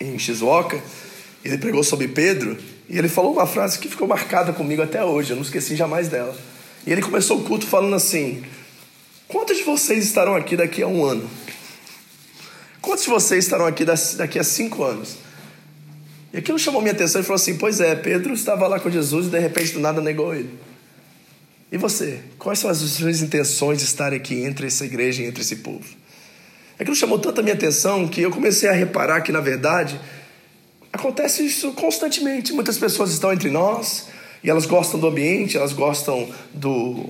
[0.00, 0.82] em Shizuoka.
[1.44, 2.56] Ele pregou sobre Pedro
[2.88, 6.08] e ele falou uma frase que ficou marcada comigo até hoje, eu não esqueci jamais
[6.08, 6.34] dela.
[6.86, 8.44] E ele começou o culto falando assim:
[9.28, 11.28] Quantos de vocês estarão aqui daqui a um ano?
[12.80, 15.16] Quantos de vocês estarão aqui daqui a cinco anos?
[16.32, 19.26] E aquilo chamou minha atenção e falou assim: Pois é, Pedro estava lá com Jesus
[19.26, 20.50] e de repente do nada negou ele.
[21.72, 22.20] E você?
[22.38, 25.84] Quais são as suas intenções de estar aqui entre essa igreja e entre esse povo?
[26.78, 29.98] Aquilo chamou tanta minha atenção que eu comecei a reparar que, na verdade,
[30.92, 32.52] acontece isso constantemente.
[32.52, 34.06] Muitas pessoas estão entre nós
[34.44, 37.08] e elas gostam do ambiente, elas gostam do,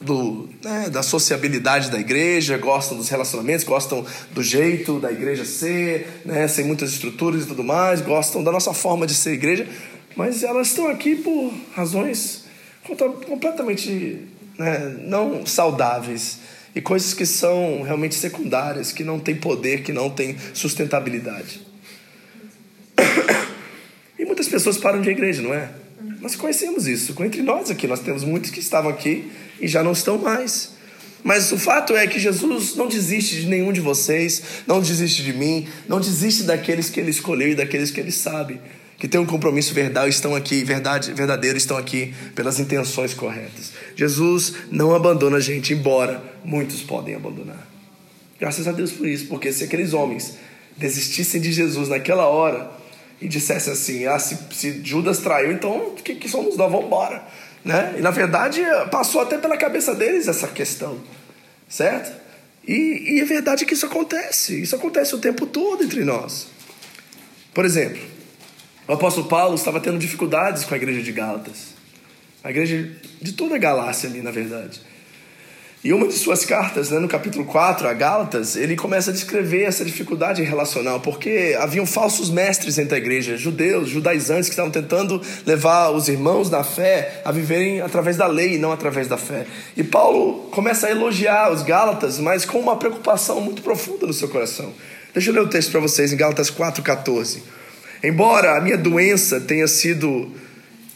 [0.00, 6.22] do, né, da sociabilidade da igreja, gostam dos relacionamentos, gostam do jeito da igreja ser,
[6.24, 9.66] né, sem muitas estruturas e tudo mais, gostam da nossa forma de ser igreja,
[10.14, 12.44] mas elas estão aqui por razões
[13.26, 14.20] completamente
[14.56, 16.38] né, não saudáveis
[16.72, 21.60] e coisas que são realmente secundárias, que não têm poder, que não têm sustentabilidade.
[24.16, 25.68] E muitas pessoas param de igreja, não é?
[26.24, 27.14] Nós conhecemos isso.
[27.22, 30.70] Entre nós aqui, nós temos muitos que estavam aqui e já não estão mais.
[31.22, 35.34] Mas o fato é que Jesus não desiste de nenhum de vocês, não desiste de
[35.34, 38.58] mim, não desiste daqueles que ele escolheu e daqueles que ele sabe
[38.96, 43.72] que têm um compromisso verdade, estão aqui, verdade, verdadeiro, estão aqui pelas intenções corretas.
[43.94, 47.68] Jesus não abandona a gente, embora muitos podem abandonar.
[48.40, 50.38] Graças a Deus por isso, porque se aqueles homens
[50.74, 52.70] desistissem de Jesus naquela hora
[53.24, 56.70] e dissessem assim: ah, se, se Judas traiu, então que, que somos nós?
[56.70, 57.26] Vamos embora.
[57.64, 57.94] Né?
[57.96, 58.60] E na verdade
[58.90, 61.00] passou até pela cabeça deles essa questão,
[61.66, 62.14] certo?
[62.68, 66.48] E, e é verdade que isso acontece, isso acontece o tempo todo entre nós.
[67.54, 68.02] Por exemplo,
[68.86, 71.74] o apóstolo Paulo estava tendo dificuldades com a igreja de Gálatas.
[72.42, 72.90] A igreja
[73.22, 74.82] de toda a Galácia ali, na verdade.
[75.84, 79.64] E uma de suas cartas, né, no capítulo 4, a Gálatas, ele começa a descrever
[79.64, 85.20] essa dificuldade relacional, porque haviam falsos mestres entre a igreja, judeus, judaizantes, que estavam tentando
[85.44, 89.46] levar os irmãos na fé a viverem através da lei e não através da fé.
[89.76, 94.30] E Paulo começa a elogiar os Gálatas, mas com uma preocupação muito profunda no seu
[94.30, 94.72] coração.
[95.12, 97.40] Deixa eu ler o texto para vocês, em Gálatas 4,14.
[98.02, 100.32] Embora a minha doença tenha sido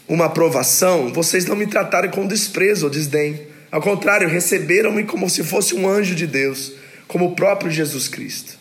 [0.07, 3.48] uma aprovação, vocês não me trataram com desprezo ou desdém.
[3.71, 6.73] Ao contrário, receberam-me como se fosse um anjo de Deus,
[7.07, 8.57] como o próprio Jesus Cristo.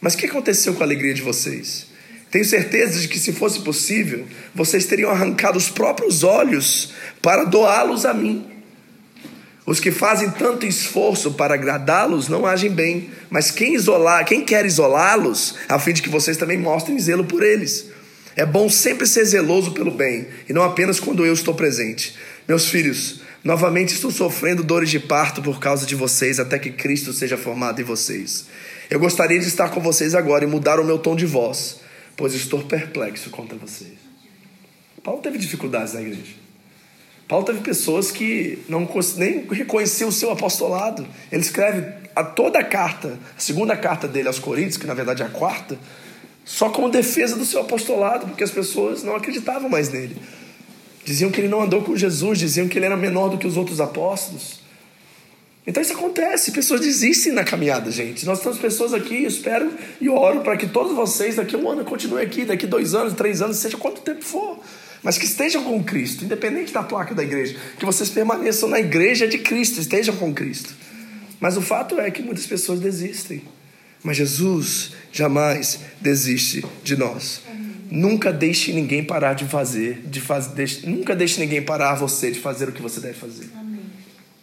[0.00, 1.86] Mas o que aconteceu com a alegria de vocês?
[2.30, 8.04] Tenho certeza de que, se fosse possível, vocês teriam arrancado os próprios olhos para doá-los
[8.04, 8.46] a mim.
[9.64, 14.64] Os que fazem tanto esforço para agradá-los não agem bem, mas quem isolar, quem quer
[14.64, 17.86] isolá-los, a fim de que vocês também mostrem zelo por eles.
[18.34, 22.14] É bom sempre ser zeloso pelo bem, e não apenas quando eu estou presente.
[22.46, 27.14] Meus filhos, novamente estou sofrendo dores de parto por causa de vocês, até que Cristo
[27.14, 28.44] seja formado em vocês.
[28.90, 31.80] Eu gostaria de estar com vocês agora e mudar o meu tom de voz,
[32.14, 33.94] pois estou perplexo contra vocês.
[35.02, 36.34] Paulo teve dificuldades na igreja.
[37.26, 41.08] Paulo teve pessoas que não nem reconheciam o seu apostolado.
[41.32, 45.22] Ele escreve a toda a carta, a segunda carta dele aos Coríntios, que na verdade
[45.22, 45.78] é a quarta,
[46.44, 50.18] só como defesa do seu apostolado, porque as pessoas não acreditavam mais nele.
[51.08, 53.56] Diziam que ele não andou com Jesus, diziam que ele era menor do que os
[53.56, 54.60] outros apóstolos.
[55.66, 58.26] Então isso acontece, pessoas desistem na caminhada, gente.
[58.26, 62.22] Nós temos pessoas aqui, espero e oro para que todos vocês daqui um ano continuem
[62.22, 64.60] aqui, daqui dois anos, três anos, seja quanto tempo for
[65.02, 69.28] mas que estejam com Cristo, independente da placa da igreja, que vocês permaneçam na igreja
[69.28, 70.74] de Cristo, estejam com Cristo.
[71.40, 73.42] Mas o fato é que muitas pessoas desistem.
[74.02, 77.40] Mas Jesus jamais desiste de nós.
[77.90, 82.38] Nunca deixe ninguém parar de fazer, de faz, deixe, nunca deixe ninguém parar você de
[82.38, 83.50] fazer o que você deve fazer.
[83.56, 83.80] Amém?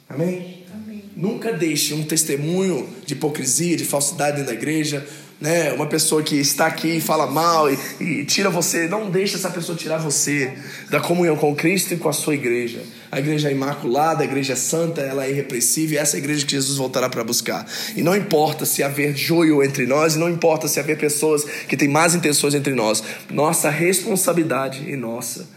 [0.09, 0.63] Amém?
[0.73, 1.03] Amém.
[1.15, 5.05] Nunca deixe um testemunho de hipocrisia, de falsidade dentro da igreja,
[5.39, 9.35] né, uma pessoa que está aqui e fala mal e, e, tira você, não deixa
[9.35, 10.53] essa pessoa tirar você
[10.89, 12.81] da comunhão com Cristo e com a sua igreja.
[13.11, 16.45] A igreja é imaculada, a igreja é santa, ela é irrepreensível, essa é a igreja
[16.45, 17.65] que Jesus voltará para buscar.
[17.95, 21.77] E não importa se haver joio entre nós, e não importa se haver pessoas que
[21.77, 25.47] têm más intenções entre nós, nossa responsabilidade e nossa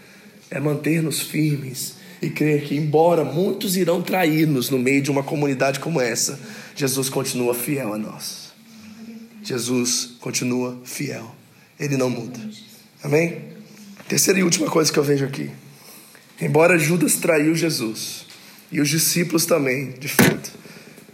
[0.50, 5.78] é manter-nos firmes e crer que, embora muitos irão trair-nos no meio de uma comunidade
[5.78, 6.38] como essa,
[6.74, 8.47] Jesus continua fiel a nós.
[9.48, 11.34] Jesus continua fiel.
[11.80, 12.38] Ele não muda.
[13.02, 13.44] Amém?
[14.06, 15.50] Terceira e última coisa que eu vejo aqui.
[16.38, 18.26] Embora Judas traiu Jesus,
[18.70, 20.52] e os discípulos também, de fato,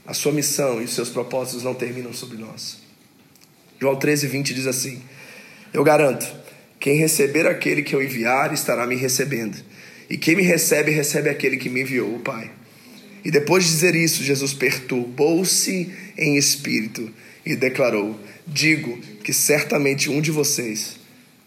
[0.05, 2.79] a sua missão e os seus propósitos não terminam sobre nós.
[3.81, 5.01] João 13, 20 diz assim:
[5.73, 6.27] Eu garanto,
[6.81, 9.57] quem receber aquele que eu enviar estará me recebendo,
[10.11, 12.51] e quem me recebe, recebe aquele que me enviou, o Pai.
[13.25, 17.11] E depois de dizer isso, Jesus perturbou-se em espírito
[17.44, 20.96] e declarou: Digo que certamente um de vocês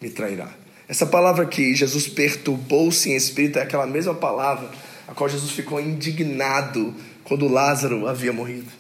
[0.02, 0.50] me trairá.
[0.88, 4.70] Essa palavra aqui, Jesus perturbou-se em espírito, é aquela mesma palavra
[5.08, 8.72] a qual Jesus ficou indignado quando Lázaro havia morrido.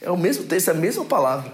[0.00, 1.52] É o mesmo texto, é a mesma palavra.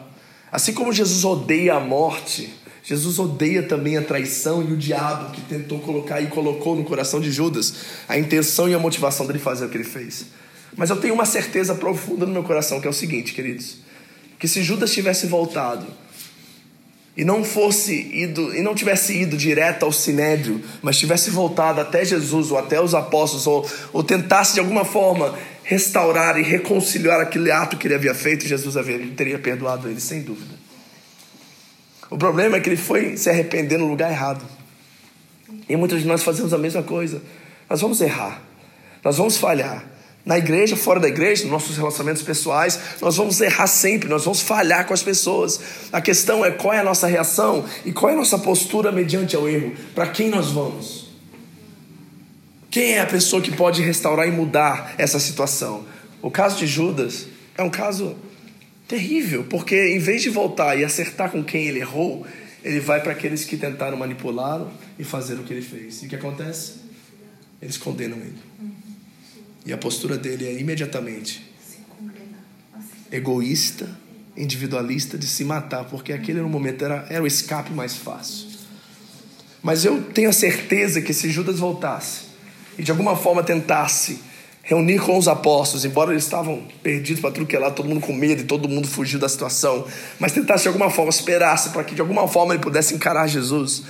[0.51, 5.41] Assim como Jesus odeia a morte, Jesus odeia também a traição e o diabo que
[5.43, 7.75] tentou colocar e colocou no coração de Judas
[8.09, 10.27] a intenção e a motivação dele fazer o que ele fez.
[10.77, 13.90] Mas eu tenho uma certeza profunda no meu coração que é o seguinte, queridos
[14.41, 15.87] que se Judas tivesse voltado
[17.15, 22.05] e não fosse ido e não tivesse ido direto ao sinédrio, mas tivesse voltado até
[22.05, 27.53] Jesus ou até os apóstolos ou, ou tentasse de alguma forma restaurar e reconciliar aquele
[27.53, 28.75] ato que ele havia feito, Jesus
[29.15, 30.59] teria perdoado ele sem dúvida.
[32.09, 34.45] O problema é que ele foi se arrepender no lugar errado.
[35.69, 37.23] E muitos de nós fazemos a mesma coisa.
[37.69, 38.43] Nós vamos errar.
[39.05, 39.85] Nós vamos falhar.
[40.25, 44.43] Na igreja, fora da igreja, nos nossos relacionamentos pessoais, nós vamos errar sempre, nós vamos
[44.43, 45.61] falhar com as pessoas.
[45.91, 49.35] A questão é qual é a nossa reação e qual é a nossa postura mediante
[49.35, 49.73] ao erro.
[49.95, 51.09] Para quem nós vamos?
[52.71, 55.87] Quem é a pessoa que pode restaurar e mudar essa situação?
[56.23, 58.15] O caso de Judas é um caso
[58.87, 62.27] terrível, porque em vez de voltar e acertar com quem ele errou,
[62.63, 66.03] ele vai para aqueles que tentaram manipulá-lo e fazer o que ele fez.
[66.03, 66.75] E o que acontece?
[67.61, 68.39] Eles condenam ele.
[69.65, 71.51] E a postura dele é imediatamente
[73.13, 73.89] egoísta,
[74.37, 78.49] individualista, de se matar, porque aquele no momento era, era o escape mais fácil.
[79.63, 82.31] Mas eu tenho a certeza que se Judas voltasse
[82.79, 84.21] e de alguma forma tentasse
[84.63, 88.45] reunir com os apóstolos, embora eles estavam perdidos para lá, todo mundo com medo e
[88.45, 89.87] todo mundo fugiu da situação,
[90.19, 93.83] mas tentasse de alguma forma, esperasse para que de alguma forma ele pudesse encarar Jesus,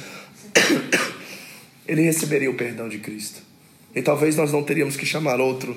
[1.87, 3.50] ele receberia o perdão de Cristo.
[3.95, 5.77] E talvez nós não teríamos que chamar outro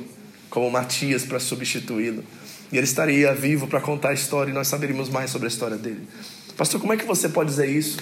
[0.50, 2.24] como Matias para substituí-lo.
[2.72, 5.78] E ele estaria vivo para contar a história e nós saberíamos mais sobre a história
[5.78, 6.08] dele.
[6.56, 7.98] Pastor, como é que você pode dizer isso?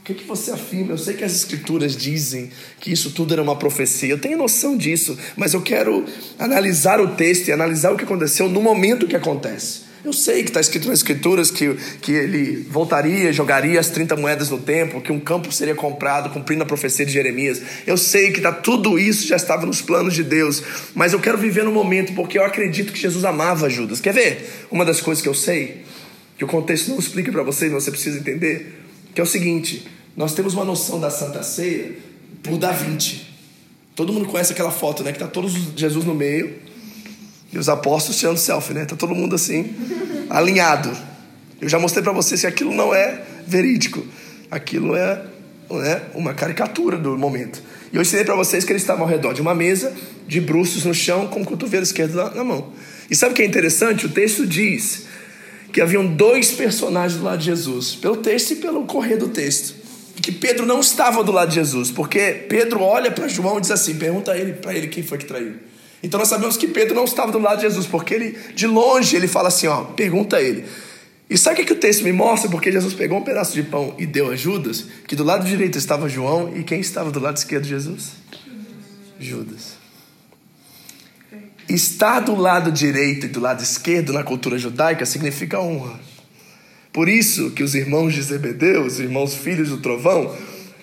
[0.00, 0.92] O que, que você afirma?
[0.92, 2.50] Eu sei que as escrituras dizem
[2.80, 4.08] que isso tudo era uma profecia.
[4.08, 6.04] Eu tenho noção disso, mas eu quero
[6.38, 9.89] analisar o texto e analisar o que aconteceu no momento que acontece.
[10.02, 14.48] Eu sei que está escrito nas Escrituras que, que ele voltaria, jogaria as 30 moedas
[14.48, 17.60] no templo, que um campo seria comprado, cumprindo a profecia de Jeremias.
[17.86, 20.62] Eu sei que tá, tudo isso já estava nos planos de Deus,
[20.94, 24.00] mas eu quero viver no momento porque eu acredito que Jesus amava Judas.
[24.00, 24.66] Quer ver?
[24.70, 25.84] Uma das coisas que eu sei,
[26.38, 28.80] que o contexto não explica para vocês, mas você precisa entender,
[29.14, 29.86] que é o seguinte:
[30.16, 31.92] nós temos uma noção da Santa Ceia
[32.42, 33.26] por Da Vinci.
[33.94, 35.12] Todo mundo conhece aquela foto, né?
[35.12, 36.69] Que tá todos Jesus no meio
[37.52, 38.84] E os apóstolos tirando selfie, né?
[38.84, 39.74] Tá todo mundo assim,
[40.28, 40.90] alinhado.
[41.60, 44.04] Eu já mostrei para vocês que aquilo não é verídico.
[44.50, 45.22] Aquilo é,
[45.70, 47.62] é uma caricatura do momento.
[47.92, 49.92] E eu ensinei para vocês que eles estavam ao redor de uma mesa,
[50.26, 52.72] de bruços no chão, com o cotovelo esquerdo na, na mão.
[53.10, 54.06] E sabe o que é interessante?
[54.06, 55.06] O texto diz
[55.72, 59.74] que haviam dois personagens do lado de Jesus, pelo texto e pelo correr do texto.
[60.16, 63.60] E que Pedro não estava do lado de Jesus, porque Pedro olha para João e
[63.60, 65.54] diz assim: pergunta ele, para ele quem foi que traiu.
[66.02, 69.14] Então nós sabemos que Pedro não estava do lado de Jesus, porque ele, de longe,
[69.16, 70.64] ele fala assim: ó, pergunta a ele.
[71.28, 72.50] E sabe o que, o texto me mostra?
[72.50, 75.78] Porque Jesus pegou um pedaço de pão e deu a Judas, que do lado direito
[75.78, 78.14] estava João, e quem estava do lado esquerdo de Jesus?
[79.18, 79.78] Judas.
[81.68, 86.00] Estar do lado direito e do lado esquerdo na cultura judaica significa honra.
[86.92, 90.34] Por isso que os irmãos de Zebedeu, os irmãos filhos do trovão,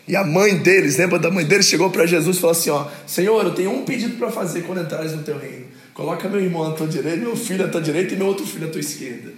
[0.08, 2.88] e a mãe deles, lembra da mãe deles, chegou para Jesus e falou assim: ó,
[3.06, 5.66] Senhor, eu tenho um pedido para fazer quando entrares no teu reino.
[5.94, 8.68] Coloca meu irmão à tua direita, meu filho à tua direita e meu outro filho
[8.68, 9.32] à tua esquerda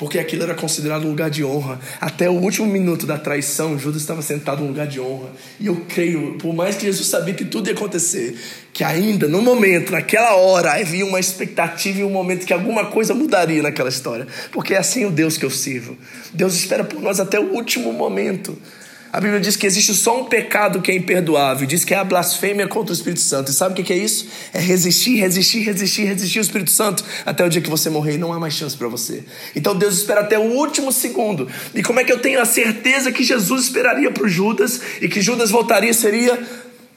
[0.00, 1.78] porque aquilo era considerado um lugar de honra.
[2.00, 5.28] Até o último minuto da traição, Judas estava sentado num lugar de honra.
[5.60, 8.34] E eu creio, por mais que Jesus sabia que tudo ia acontecer,
[8.72, 13.12] que ainda no momento, naquela hora, havia uma expectativa e um momento que alguma coisa
[13.12, 14.26] mudaria naquela história.
[14.50, 15.98] Porque é assim o Deus que eu sirvo.
[16.32, 18.56] Deus espera por nós até o último momento.
[19.12, 22.04] A Bíblia diz que existe só um pecado que é imperdoável, diz que é a
[22.04, 23.50] blasfêmia contra o Espírito Santo.
[23.50, 24.28] E sabe o que é isso?
[24.52, 28.18] É resistir, resistir, resistir, resistir ao Espírito Santo até o dia que você morrer e
[28.18, 29.24] não há mais chance para você.
[29.56, 31.48] Então Deus espera até o último segundo.
[31.74, 35.20] E como é que eu tenho a certeza que Jesus esperaria para Judas e que
[35.20, 36.40] Judas voltaria e seria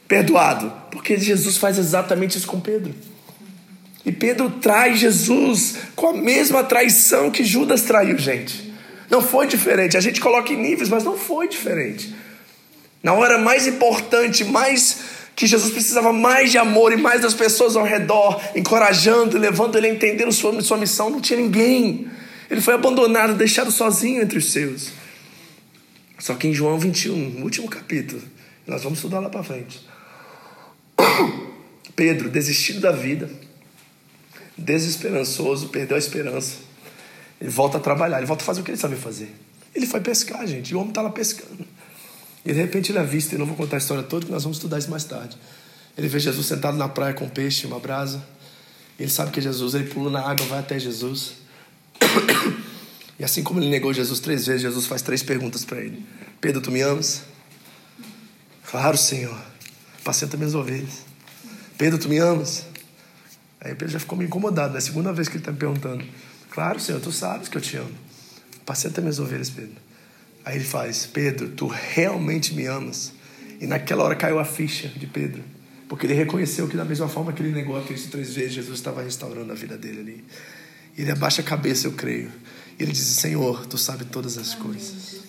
[0.07, 0.71] perdoado?
[0.91, 2.93] Porque Jesus faz exatamente isso com Pedro.
[4.05, 8.72] E Pedro traz Jesus com a mesma traição que Judas traiu, gente.
[9.13, 9.95] Não foi diferente.
[9.95, 12.15] A gente coloca em níveis, mas não foi diferente.
[13.03, 15.01] Na hora mais importante, mais
[15.35, 19.85] que Jesus precisava mais de amor e mais das pessoas ao redor, encorajando, levando ele
[19.85, 22.07] a entender sua, sua missão, não tinha ninguém.
[22.49, 24.89] Ele foi abandonado, deixado sozinho entre os seus.
[26.17, 28.19] Só que em João 21, no último capítulo,
[28.65, 29.79] nós vamos estudar lá para frente.
[31.95, 33.29] Pedro, desistido da vida,
[34.57, 36.72] desesperançoso, perdeu a esperança
[37.43, 39.29] ele volta a trabalhar, ele volta a fazer o que ele sabe fazer.
[39.75, 41.67] Ele foi pescar, gente, e o homem está lá pescando.
[42.45, 44.57] E de repente ele avista, e não vou contar a história toda, que nós vamos
[44.59, 45.37] estudar isso mais tarde.
[45.97, 48.23] Ele vê Jesus sentado na praia com um peixe, uma brasa.
[48.97, 51.33] Ele sabe que é Jesus, ele pula na água, vai até Jesus.
[53.19, 56.03] E assim como ele negou Jesus três vezes, Jesus faz três perguntas para ele:
[56.41, 57.21] Pedro, tu me amas?
[58.65, 59.39] Claro, Senhor.
[60.03, 61.05] Pacienta minhas ovelhas.
[61.77, 62.65] Pedro, tu me amas?
[63.61, 64.77] Aí Pedro já ficou meio incomodado, é né?
[64.79, 66.03] a segunda vez que ele está me perguntando.
[66.53, 67.89] Claro, Senhor, tu sabes que eu te amo.
[68.63, 69.75] Pacienta minhas ovelhas, Pedro.
[70.45, 73.11] Aí ele faz: Pedro, tu realmente me amas.
[73.59, 75.43] E naquela hora caiu a ficha de Pedro.
[75.89, 78.77] Porque ele reconheceu que, da mesma forma que ele negou a Cristo três vezes, Jesus
[78.77, 80.23] estava restaurando a vida dele ali.
[80.95, 82.31] E ele abaixa a cabeça, eu creio.
[82.77, 85.23] E ele diz: Senhor, tu sabes todas as coisas.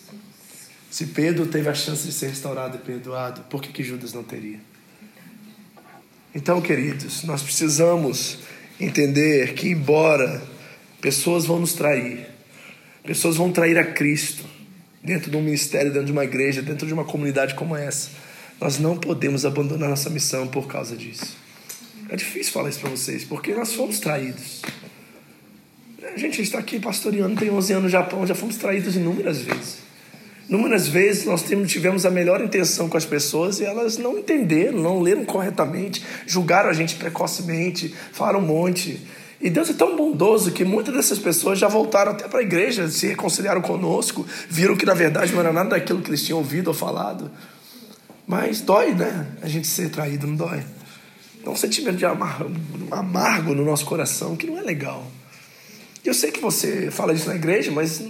[0.90, 4.22] Se Pedro teve a chance de ser restaurado e perdoado, por que, que Judas não
[4.22, 4.60] teria?
[6.34, 8.40] Então, queridos, nós precisamos
[8.78, 10.53] entender que, embora
[11.04, 12.26] Pessoas vão nos trair.
[13.02, 14.42] Pessoas vão trair a Cristo
[15.02, 18.08] dentro de um ministério, dentro de uma igreja, dentro de uma comunidade como essa.
[18.58, 21.36] Nós não podemos abandonar nossa missão por causa disso.
[22.08, 24.62] É difícil falar isso para vocês, porque nós fomos traídos.
[26.02, 29.80] A gente está aqui pastoreando, tem 11 anos no Japão, já fomos traídos inúmeras vezes.
[30.48, 35.00] Inúmeras vezes nós tivemos a melhor intenção com as pessoas e elas não entenderam, não
[35.00, 38.98] leram corretamente, julgaram a gente precocemente, falaram um monte.
[39.44, 42.88] E Deus é tão bondoso que muitas dessas pessoas já voltaram até para a igreja,
[42.88, 46.68] se reconciliaram conosco, viram que na verdade não era nada daquilo que eles tinham ouvido
[46.68, 47.30] ou falado.
[48.26, 49.26] Mas dói, né?
[49.42, 50.64] A gente ser traído, não dói?
[51.44, 52.50] É um sentimento de amargo,
[52.90, 55.06] amargo no nosso coração que não é legal.
[56.02, 58.02] Eu sei que você fala isso na igreja, mas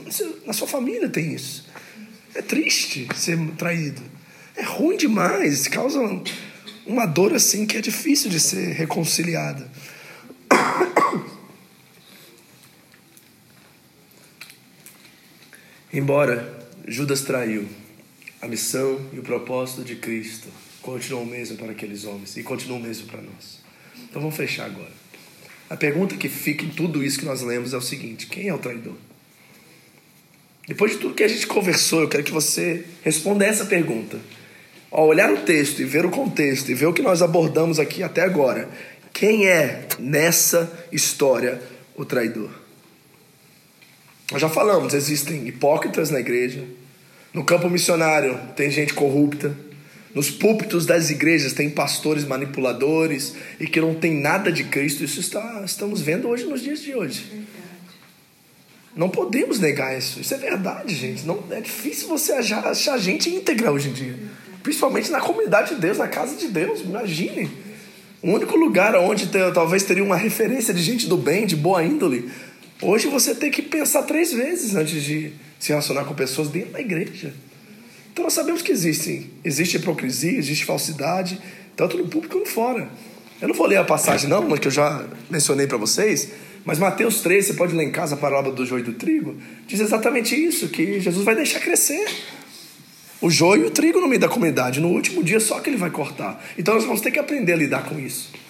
[0.47, 1.67] na sua família tem isso.
[2.33, 4.03] É triste ser traído.
[4.55, 5.99] É ruim demais, causa
[6.87, 9.69] uma dor assim que é difícil de ser reconciliada.
[15.95, 16.53] Embora
[16.89, 17.69] Judas traiu,
[18.43, 20.49] a missão e o propósito de Cristo
[20.83, 23.61] continuam o mesmo para aqueles homens e continuam o mesmo para nós.
[24.03, 24.91] Então vamos fechar agora.
[25.71, 28.55] A pergunta que fica em tudo isso que nós lemos é o seguinte: quem é
[28.55, 28.97] o traidor?
[30.67, 34.19] Depois de tudo que a gente conversou, eu quero que você responda essa pergunta.
[34.91, 38.03] Ao olhar o texto e ver o contexto e ver o que nós abordamos aqui
[38.03, 38.69] até agora,
[39.13, 41.63] quem é nessa história
[41.95, 42.64] o traidor?
[44.33, 46.65] Nós já falamos, existem hipócritas na igreja.
[47.33, 49.57] No campo missionário tem gente corrupta.
[50.15, 55.03] Nos púlpitos das igrejas tem pastores manipuladores e que não tem nada de Cristo.
[55.03, 57.45] Isso está, estamos vendo hoje nos dias de hoje.
[58.97, 60.21] Não podemos negar isso.
[60.21, 61.27] Isso é verdade, gente.
[61.27, 64.17] Não, é difícil você achar, achar gente íntegra hoje em dia.
[64.63, 66.81] Principalmente na comunidade de Deus, na casa de Deus.
[66.81, 67.51] Imagine.
[68.23, 71.83] O único lugar onde ter, talvez teria uma referência de gente do bem, de boa
[71.83, 72.31] índole.
[72.85, 76.81] Hoje você tem que pensar três vezes antes de se relacionar com pessoas dentro da
[76.81, 77.33] igreja.
[78.13, 81.41] Então nós sabemos que existem, existe hipocrisia, existe falsidade,
[81.75, 82.91] tanto no público como fora.
[83.41, 86.29] Eu não vou ler a passagem não, que eu já mencionei para vocês,
[86.63, 89.35] mas Mateus 3, você pode ler em casa a parábola do joio e do trigo,
[89.67, 92.07] diz exatamente isso, que Jesus vai deixar crescer
[93.19, 94.79] o joio e o trigo no meio da comunidade.
[94.79, 96.45] No último dia só que ele vai cortar.
[96.59, 98.44] Então nós vamos ter que aprender a lidar com isso.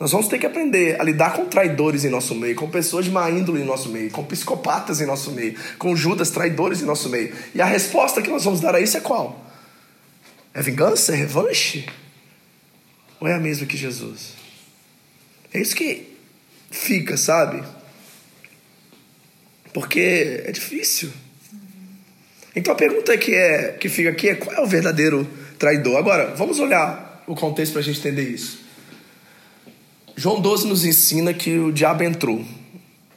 [0.00, 3.10] Nós vamos ter que aprender a lidar com traidores em nosso meio, com pessoas de
[3.10, 7.10] má índole em nosso meio, com psicopatas em nosso meio, com Judas traidores em nosso
[7.10, 7.34] meio.
[7.54, 9.44] E a resposta que nós vamos dar a isso é qual?
[10.54, 11.12] É vingança?
[11.12, 11.86] É revanche?
[13.20, 14.32] Ou é a mesma que Jesus?
[15.52, 16.16] É isso que
[16.70, 17.62] fica, sabe?
[19.74, 21.12] Porque é difícil.
[22.56, 25.28] Então a pergunta que, é, que fica aqui é qual é o verdadeiro
[25.58, 25.98] traidor?
[25.98, 28.69] Agora, vamos olhar o contexto para a gente entender isso.
[30.20, 32.44] João 12 nos ensina que o diabo entrou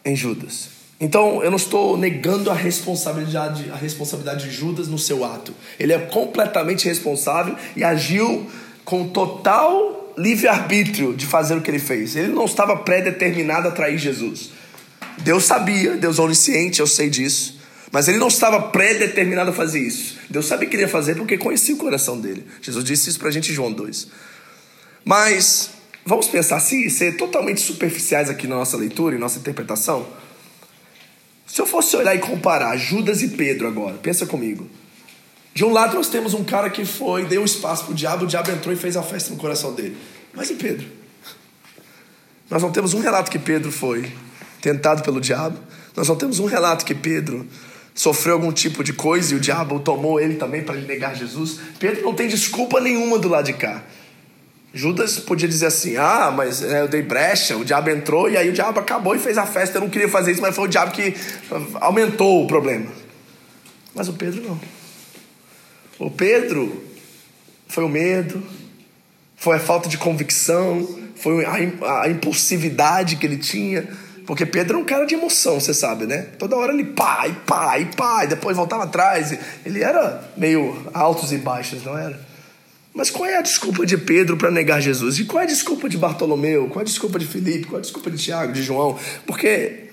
[0.05, 0.69] em Judas.
[1.01, 5.53] Então, eu não estou negando a responsabilidade, a responsabilidade de Judas no seu ato.
[5.77, 8.49] Ele é completamente responsável e agiu
[8.85, 12.15] com total livre-arbítrio de fazer o que ele fez.
[12.15, 14.51] Ele não estava pré-determinado a trair Jesus.
[15.17, 17.59] Deus sabia, Deus onisciente, eu sei disso.
[17.91, 20.19] Mas ele não estava pré-determinado a fazer isso.
[20.29, 22.47] Deus sabia que ele ia fazer porque conhecia o coração dele.
[22.61, 24.07] Jesus disse isso para a gente em João 2.
[25.03, 25.72] Mas
[26.05, 30.05] Vamos pensar assim, ser totalmente superficiais aqui na nossa leitura e nossa interpretação?
[31.47, 34.67] Se eu fosse olhar e comparar Judas e Pedro agora, pensa comigo.
[35.53, 38.27] De um lado nós temos um cara que foi, deu espaço para o diabo, o
[38.27, 39.95] diabo entrou e fez a festa no coração dele.
[40.33, 40.87] Mas e Pedro?
[42.49, 44.11] Nós não temos um relato que Pedro foi
[44.61, 45.57] tentado pelo diabo.
[45.95, 47.47] Nós não temos um relato que Pedro
[47.93, 51.59] sofreu algum tipo de coisa e o diabo tomou ele também para lhe negar Jesus.
[51.79, 53.83] Pedro não tem desculpa nenhuma do lado de cá.
[54.73, 58.49] Judas podia dizer assim: ah, mas é, eu dei brecha, o diabo entrou e aí
[58.49, 59.77] o diabo acabou e fez a festa.
[59.77, 61.13] Eu não queria fazer isso, mas foi o diabo que
[61.75, 62.87] aumentou o problema.
[63.93, 64.59] Mas o Pedro não.
[65.99, 66.83] O Pedro
[67.67, 68.43] foi o medo,
[69.35, 73.87] foi a falta de convicção, foi a, a impulsividade que ele tinha.
[74.25, 76.29] Porque Pedro é um cara de emoção, você sabe, né?
[76.39, 79.37] Toda hora ele pá, e pá, e pá, e depois voltava atrás.
[79.65, 82.32] Ele era meio altos e baixos, não era?
[82.93, 85.17] Mas qual é a desculpa de Pedro para negar Jesus?
[85.17, 86.67] E qual é a desculpa de Bartolomeu?
[86.67, 87.65] Qual é a desculpa de Filipe?
[87.65, 88.99] Qual é a desculpa de Tiago, de João?
[89.25, 89.85] Porque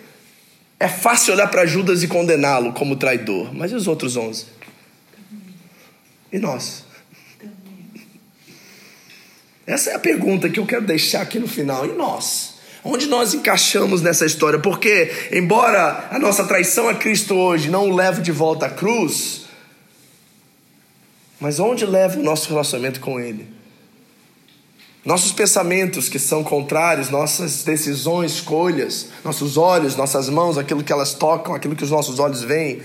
[0.78, 4.46] é fácil olhar para Judas e condená-lo como traidor, mas e os outros onze?
[6.30, 6.84] E nós?
[9.66, 11.86] Essa é a pergunta que eu quero deixar aqui no final.
[11.86, 12.54] E nós?
[12.82, 14.58] Onde nós encaixamos nessa história?
[14.58, 19.46] Porque, embora a nossa traição a Cristo hoje não o leve de volta à cruz,
[21.40, 23.48] mas onde leva o nosso relacionamento com Ele?
[25.02, 31.14] Nossos pensamentos que são contrários, nossas decisões, escolhas, nossos olhos, nossas mãos, aquilo que elas
[31.14, 32.82] tocam, aquilo que os nossos olhos veem,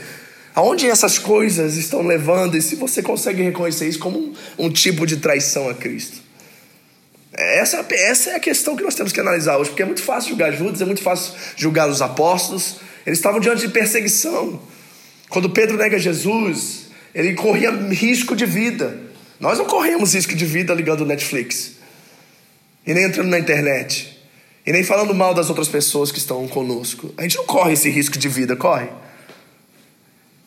[0.55, 5.05] aonde essas coisas estão levando e se você consegue reconhecer isso como um, um tipo
[5.05, 6.23] de traição a Cristo?
[7.33, 10.29] Essa, essa é a questão que nós temos que analisar hoje, porque é muito fácil
[10.29, 14.61] julgar Judas, é muito fácil julgar os apóstolos, eles estavam diante de perseguição.
[15.27, 16.84] Quando Pedro nega Jesus,
[17.15, 18.99] ele corria risco de vida.
[19.39, 21.75] Nós não corremos risco de vida ligando o Netflix.
[22.85, 24.19] E nem entrando na internet.
[24.65, 27.13] E nem falando mal das outras pessoas que estão conosco.
[27.17, 28.89] A gente não corre esse risco de vida, corre.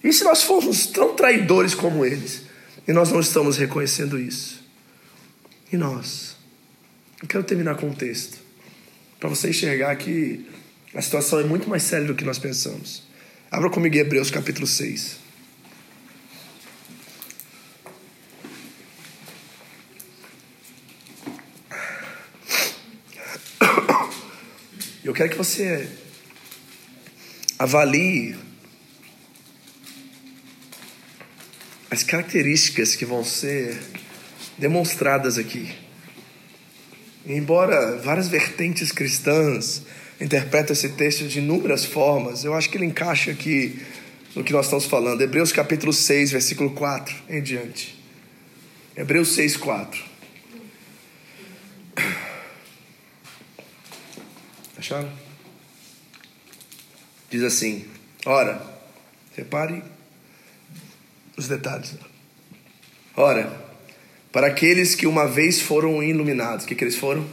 [0.05, 2.43] E se nós formos tão traidores como eles?
[2.87, 4.63] E nós não estamos reconhecendo isso.
[5.73, 6.37] E nós?
[7.23, 8.39] Eu quero terminar com um texto.
[9.19, 10.47] Para você enxergar que
[10.95, 13.05] a situação é muito mais séria do que nós pensamos.
[13.51, 15.28] Abra comigo Hebreus capítulo 6.
[25.09, 25.89] Eu quero que você
[27.59, 28.37] avalie
[31.91, 33.81] as características que vão ser
[34.59, 35.75] demonstradas aqui.
[37.25, 39.81] Embora várias vertentes cristãs
[40.21, 43.81] interpretem esse texto de inúmeras formas, eu acho que ele encaixa aqui
[44.35, 45.23] no que nós estamos falando.
[45.23, 47.99] Hebreus capítulo 6, versículo 4 em diante.
[48.95, 50.08] Hebreus 6, 4.
[54.89, 55.11] Acharam?
[57.29, 57.85] Diz assim:
[58.25, 58.59] Ora,
[59.37, 59.83] repare
[61.37, 61.95] os detalhes.
[63.15, 63.69] Ora,
[64.33, 66.65] Para aqueles que uma vez foram iluminados.
[66.65, 67.27] O que, que eles foram?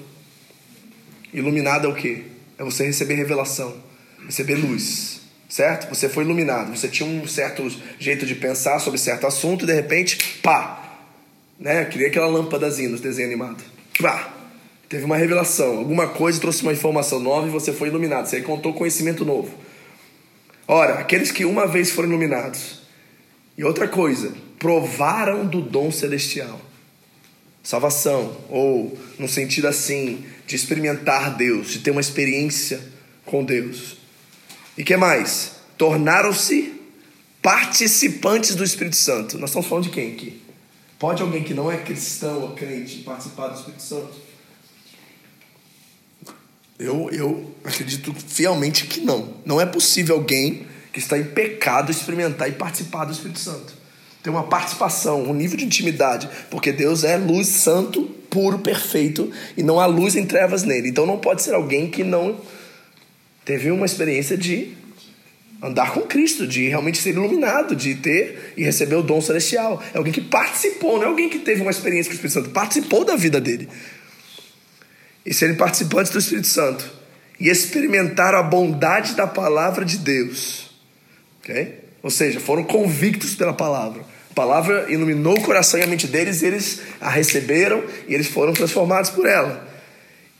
[1.34, 2.24] Iluminado é o quê?
[2.58, 3.82] É você receber revelação,
[4.26, 5.88] receber luz, certo?
[5.89, 9.74] Você foi iluminado, você tinha um certo jeito de pensar sobre certo assunto e de
[9.74, 10.97] repente, pá,
[11.60, 11.86] né?
[11.86, 13.64] Queria aquela lâmpadazinha nos desenhos animados.
[13.99, 14.35] Pá,
[14.88, 18.74] teve uma revelação, alguma coisa trouxe uma informação nova e você foi iluminado, você contou
[18.74, 19.54] conhecimento novo.
[20.68, 22.82] Ora, aqueles que uma vez foram iluminados,
[23.58, 26.60] e outra coisa, provaram do dom celestial.
[27.64, 32.82] Salvação, ou no sentido assim, de experimentar Deus, de ter uma experiência
[33.26, 33.98] com Deus.
[34.78, 35.54] E que mais?
[35.78, 36.74] Tornaram-se
[37.42, 39.38] participantes do Espírito Santo.
[39.38, 40.42] Nós estamos falando de quem aqui?
[41.00, 44.25] Pode alguém que não é cristão ou crente participar do Espírito Santo?
[46.78, 49.34] Eu, eu acredito fielmente que não.
[49.46, 53.74] Não é possível alguém que está em pecado experimentar e participar do Espírito Santo.
[54.22, 59.64] Tem uma participação, um nível de intimidade, porque Deus é luz santo, puro, perfeito, e
[59.64, 60.90] não há luz em trevas nele.
[60.90, 62.40] Então não pode ser alguém que não
[63.46, 64.74] teve uma experiência de
[65.62, 69.82] andar com Cristo, de realmente ser iluminado, de ter e receber o dom celestial.
[69.94, 72.50] É alguém que participou, não é alguém que teve uma experiência com o Espírito Santo,
[72.50, 73.70] participou da vida dele.
[75.26, 76.90] E serem participantes do Espírito Santo
[77.40, 80.70] e experimentar a bondade da palavra de Deus.
[81.40, 81.84] Ok?
[82.02, 84.06] Ou seja, foram convictos pela palavra.
[84.30, 88.28] A palavra iluminou o coração e a mente deles, e eles a receberam e eles
[88.28, 89.68] foram transformados por ela.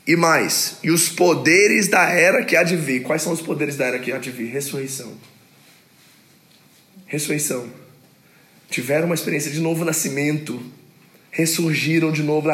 [0.06, 3.02] E mais, e os poderes da era que há de vir.
[3.02, 4.46] Quais são os poderes da era que há de vir?
[4.46, 5.12] Ressurreição.
[7.06, 7.68] Ressurreição.
[8.70, 10.62] Tiveram uma experiência de novo nascimento.
[11.30, 12.48] Ressurgiram de novo.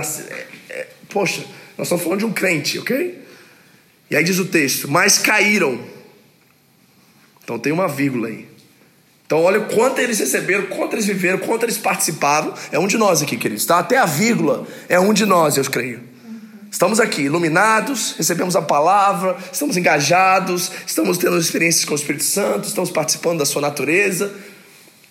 [1.10, 1.44] Poxa,
[1.76, 3.22] nós estamos falando de um crente, ok?
[4.10, 5.80] E aí diz o texto: mas caíram.
[7.42, 8.52] Então tem uma vírgula aí.
[9.32, 12.52] Então, olha o quanto eles receberam, quanto eles viveram, quanto eles participavam.
[12.70, 13.78] É um de nós aqui, queridos, tá?
[13.78, 16.02] Até a vírgula é um de nós, eu creio.
[16.70, 22.68] Estamos aqui iluminados, recebemos a palavra, estamos engajados, estamos tendo experiências com o Espírito Santo,
[22.68, 24.34] estamos participando da sua natureza.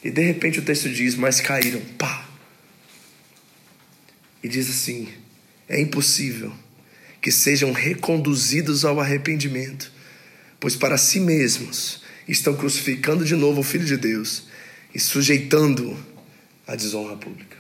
[0.04, 2.26] E de repente o texto diz: Mas caíram, pá.
[4.44, 5.08] E diz assim:
[5.72, 6.52] É impossível
[7.22, 9.90] que sejam reconduzidos ao arrependimento,
[10.60, 14.48] pois para si mesmos estão crucificando de novo o Filho de Deus
[14.94, 15.98] e sujeitando-o
[16.68, 17.56] à desonra pública.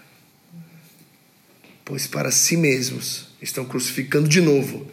[1.85, 4.85] Pois para si mesmos estão crucificando de novo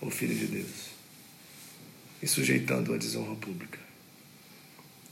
[0.00, 0.92] o Filho de Deus
[2.22, 3.80] e sujeitando-o à desonra pública.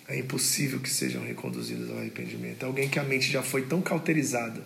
[0.07, 2.63] É impossível que sejam reconduzidos ao arrependimento.
[2.63, 4.63] Alguém que a mente já foi tão cauterizada,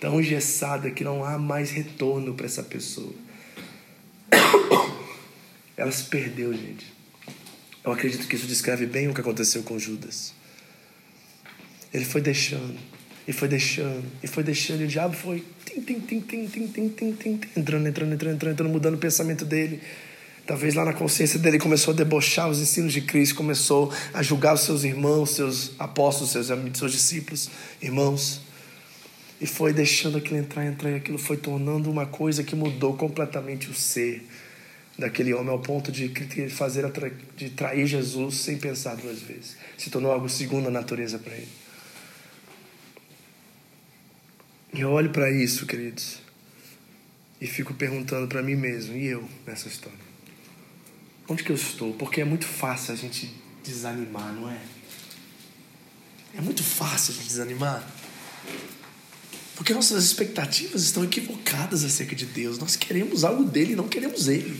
[0.00, 3.12] tão engessada, que não há mais retorno para essa pessoa.
[5.76, 6.86] Ela se perdeu, gente.
[7.84, 10.32] Eu acredito que isso descreve bem o que aconteceu com Judas.
[11.92, 12.78] Ele foi deixando,
[13.26, 16.66] e foi deixando, e foi deixando, e o diabo foi tim, tim, tim, tim, tim,
[16.68, 19.80] tim, tim, tim, entrando, entrando, entrando, entrando, entrando, mudando o pensamento dele.
[20.46, 24.54] Talvez lá na consciência dele começou a debochar os ensinos de Cristo, começou a julgar
[24.54, 28.49] os seus irmãos, seus apóstolos, seus, seus discípulos, irmãos.
[29.40, 33.70] E foi deixando aquilo entrar, entrar, e aquilo foi tornando uma coisa que mudou completamente
[33.70, 34.26] o ser
[34.98, 36.10] daquele homem ao ponto de
[36.50, 36.84] fazer
[37.36, 39.56] de trair Jesus sem pensar duas vezes.
[39.78, 41.48] Se tornou algo segundo a natureza para ele.
[44.72, 46.18] E eu olho para isso, queridos,
[47.40, 49.98] e fico perguntando para mim mesmo, e eu nessa história?
[51.28, 51.94] Onde que eu estou?
[51.94, 53.34] Porque é muito fácil a gente
[53.64, 54.60] desanimar, não é?
[56.36, 57.88] É muito fácil a gente desanimar.
[59.60, 62.58] Porque nossas expectativas estão equivocadas acerca de Deus.
[62.58, 64.58] Nós queremos algo dele não queremos ele.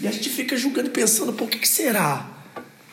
[0.00, 2.28] E a gente fica julgando e pensando, por que, que será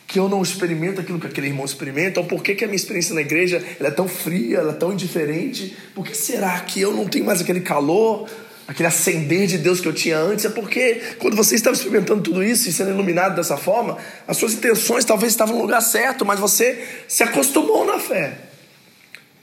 [0.06, 2.20] que eu não experimento aquilo que aquele irmão experimenta?
[2.20, 5.76] Ou por que, que a minha experiência na igreja é tão fria, é tão indiferente?
[5.96, 8.30] Por que será que eu não tenho mais aquele calor,
[8.68, 10.46] aquele acender de Deus que eu tinha antes?
[10.46, 13.98] É porque quando você estava experimentando tudo isso e sendo iluminado dessa forma,
[14.28, 18.42] as suas intenções talvez estavam no lugar certo, mas você se acostumou na fé.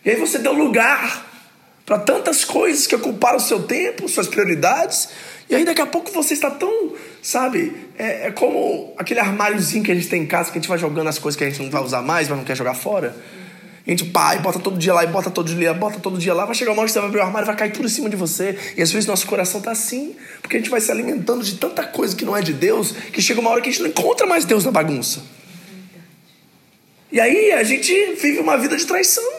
[0.04, 1.31] E aí você deu lugar
[1.84, 5.08] para tantas coisas que ocuparam o seu tempo, suas prioridades,
[5.50, 9.92] e aí daqui a pouco você está tão, sabe, é, é, como aquele armáriozinho que
[9.92, 11.60] a gente tem em casa, que a gente vai jogando as coisas que a gente
[11.62, 13.14] não vai usar mais, mas não quer jogar fora.
[13.84, 16.32] A gente pá, e bota todo dia lá, e bota todo dia, bota todo dia
[16.32, 17.90] lá, vai chegar uma hora que você vai abrir o armário, vai cair tudo em
[17.90, 18.56] cima de você.
[18.76, 21.82] E às vezes nosso coração tá assim, porque a gente vai se alimentando de tanta
[21.82, 24.24] coisa que não é de Deus, que chega uma hora que a gente não encontra
[24.24, 25.22] mais Deus na bagunça.
[27.10, 29.31] E aí a gente vive uma vida de traição.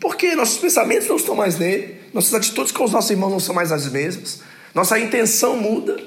[0.00, 3.54] Porque nossos pensamentos não estão mais nele, nossas atitudes com os nossos irmãos não são
[3.54, 4.40] mais as mesmas.
[4.74, 6.02] Nossa intenção muda.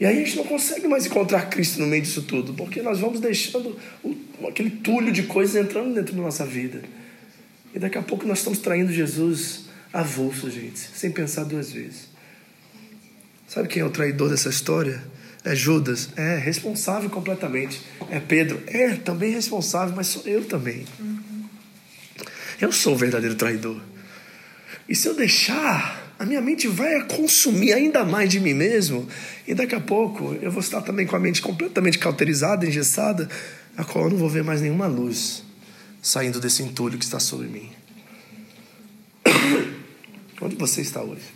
[0.00, 2.98] E aí a gente não consegue mais encontrar Cristo no meio disso tudo, porque nós
[2.98, 4.16] vamos deixando o,
[4.48, 6.82] aquele tulho de coisas entrando dentro da nossa vida.
[7.72, 12.08] E daqui a pouco nós estamos traindo Jesus avulso, gente, sem pensar duas vezes.
[13.46, 15.02] Sabe quem é o traidor dessa história?
[15.44, 16.08] É Judas?
[16.16, 17.80] É, responsável completamente.
[18.10, 18.60] É Pedro?
[18.66, 20.84] É, também responsável, mas sou eu também.
[22.62, 23.80] Eu sou o verdadeiro traidor.
[24.88, 29.08] E se eu deixar, a minha mente vai consumir ainda mais de mim mesmo.
[29.48, 33.28] E daqui a pouco eu vou estar também com a mente completamente cauterizada, engessada,
[33.76, 35.42] a qual eu não vou ver mais nenhuma luz
[36.00, 37.68] saindo desse entulho que está sobre mim.
[40.40, 41.34] Onde você está hoje?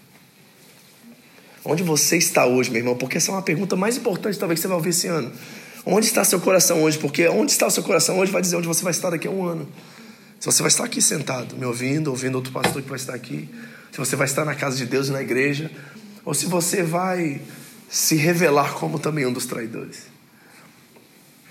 [1.64, 2.96] Onde você está hoje, meu irmão?
[2.96, 5.32] Porque essa é uma pergunta mais importante, talvez, que você vai ouvir esse ano.
[5.84, 6.98] Onde está seu coração hoje?
[6.98, 9.30] Porque onde está o seu coração hoje vai dizer onde você vai estar daqui a
[9.32, 9.68] um ano.
[10.38, 13.48] Se você vai estar aqui sentado, me ouvindo, ouvindo outro pastor que vai estar aqui,
[13.90, 15.70] se você vai estar na casa de Deus e na igreja,
[16.24, 17.40] ou se você vai
[17.88, 20.08] se revelar como também um dos traidores.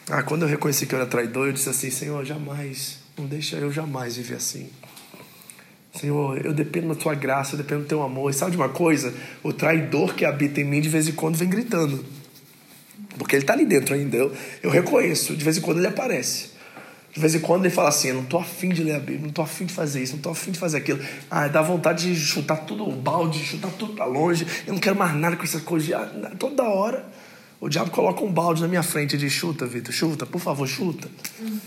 [0.10, 3.56] Ah, quando eu reconheci que eu era traidor, eu disse assim: Senhor, jamais, não deixa
[3.56, 4.70] eu jamais viver assim.
[6.00, 8.30] Senhor, eu dependo da tua graça, eu dependo do teu amor.
[8.30, 9.14] E sabe de uma coisa?
[9.42, 12.06] O traidor que habita em mim de vez em quando vem gritando.
[13.18, 14.18] Porque ele está ali dentro ainda.
[14.18, 16.55] Eu, eu reconheço, de vez em quando ele aparece.
[17.16, 19.22] De vez em quando ele fala assim: Eu não estou afim de ler a Bíblia,
[19.22, 21.00] não estou afim de fazer isso, não estou afim de fazer aquilo.
[21.32, 24.46] Ah, dá vontade de chutar tudo o balde, chutar tudo para longe.
[24.68, 25.94] Eu não quero mais nada com essas coisas.
[25.94, 27.06] Ah, toda hora
[27.62, 30.68] o diabo coloca um balde na minha frente e diz: Chuta, Vitor, chuta, por favor,
[30.68, 31.10] chuta.
[31.40, 31.60] Uhum.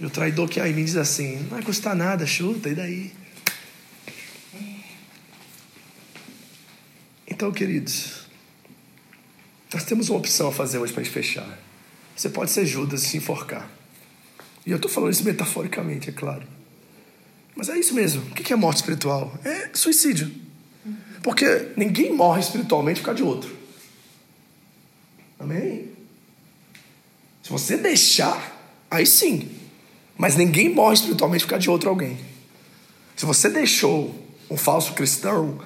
[0.00, 3.12] E o traidor que aí me diz assim: Não vai custar nada, chuta, e daí?
[7.28, 8.26] Então, queridos,
[9.74, 11.58] nós temos uma opção a fazer hoje para a gente fechar.
[12.16, 13.75] Você pode ser Judas e se enforcar.
[14.66, 16.42] E eu estou falando isso metaforicamente, é claro.
[17.54, 18.22] Mas é isso mesmo.
[18.22, 19.32] O que é morte espiritual?
[19.44, 20.30] É suicídio.
[21.22, 23.56] Porque ninguém morre espiritualmente por causa de outro.
[25.38, 25.88] Amém?
[27.42, 29.48] Se você deixar, aí sim.
[30.18, 32.18] Mas ninguém morre espiritualmente por causa de outro alguém.
[33.14, 34.14] Se você deixou
[34.50, 35.58] um falso cristão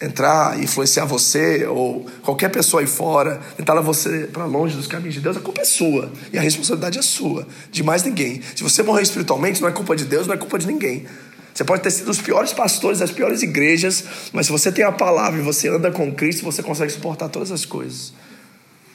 [0.00, 5.14] entrar, influenciar você ou qualquer pessoa aí fora, tentar levar você para longe dos caminhos
[5.14, 8.40] de Deus, a culpa é sua e a responsabilidade é sua, de mais ninguém.
[8.54, 11.06] Se você morrer espiritualmente, não é culpa de Deus, não é culpa de ninguém.
[11.52, 14.92] Você pode ter sido os piores pastores das piores igrejas, mas se você tem a
[14.92, 18.12] palavra e você anda com Cristo, você consegue suportar todas as coisas.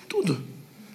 [0.08, 0.41] Tudo.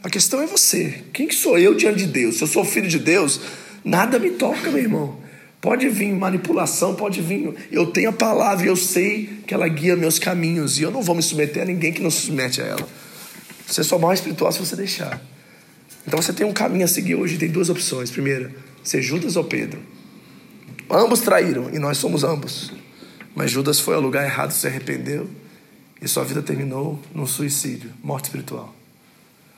[0.02, 1.04] A questão é você.
[1.12, 2.36] Quem que sou eu diante de Deus?
[2.36, 3.40] Se eu sou filho de Deus,
[3.84, 5.27] nada me toca, meu irmão.
[5.60, 7.54] Pode vir manipulação, pode vir.
[7.70, 10.78] Eu tenho a palavra e eu sei que ela guia meus caminhos.
[10.78, 12.88] E eu não vou me submeter a ninguém que não se submete a ela.
[13.66, 15.20] Você só mais espiritual se você deixar.
[16.06, 18.10] Então você tem um caminho a seguir hoje, tem duas opções.
[18.10, 18.50] Primeira,
[18.84, 19.80] ser Judas ou Pedro.
[20.90, 22.72] Ambos traíram e nós somos ambos.
[23.34, 25.28] Mas Judas foi ao lugar errado, se arrependeu
[26.00, 28.74] e sua vida terminou num suicídio, morte espiritual.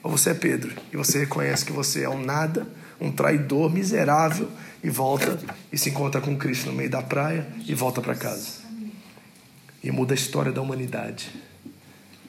[0.02, 2.66] Ou você é Pedro e você reconhece que você é um nada,
[3.00, 4.48] um traidor miserável
[4.82, 5.38] e volta
[5.72, 8.60] e se encontra com Cristo no meio da praia e volta para casa.
[9.82, 11.30] E muda a história da humanidade.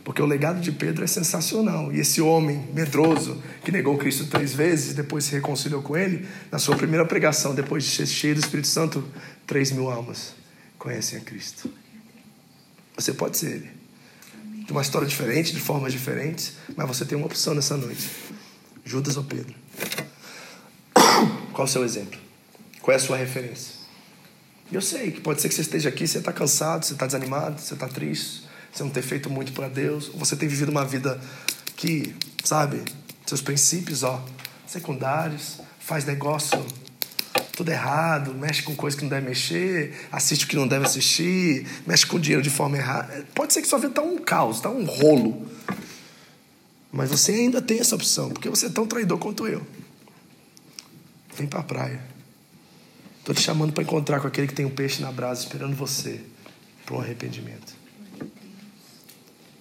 [0.04, 1.94] Porque o legado de Pedro é sensacional.
[1.94, 6.58] E esse homem medroso, que negou Cristo três vezes depois se reconciliou com ele, na
[6.58, 9.04] sua primeira pregação, depois de ser cheio do Espírito Santo,
[9.46, 10.34] três mil almas
[10.80, 11.70] conhecem a Cristo.
[12.96, 13.70] Você pode ser ele.
[14.66, 18.10] De uma história diferente, de formas diferentes, mas você tem uma opção nessa noite:
[18.84, 19.54] Judas ou Pedro.
[21.54, 22.20] Qual o seu exemplo?
[22.82, 23.82] Qual é a sua referência?
[24.72, 27.60] Eu sei que pode ser que você esteja aqui, você está cansado, você está desanimado,
[27.60, 31.20] você está triste, você não tem feito muito para Deus, você tem vivido uma vida
[31.76, 32.82] que, sabe,
[33.26, 34.24] seus princípios, ó,
[34.66, 36.66] secundários, faz negócio
[37.52, 41.68] tudo errado, mexe com coisa que não deve mexer, assiste o que não deve assistir,
[41.86, 43.26] mexe com dinheiro de forma errada.
[43.36, 45.46] Pode ser que sua vida está um caos, está um rolo.
[46.92, 49.66] Mas você ainda tem essa opção, porque você é tão traidor quanto eu.
[51.38, 52.02] Vem para a praia.
[53.20, 56.22] Estou te chamando para encontrar com aquele que tem um peixe na brasa esperando você
[56.86, 57.74] para um arrependimento.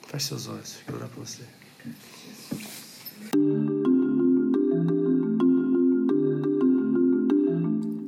[0.09, 1.43] Feche seus olhos, quero orar para você.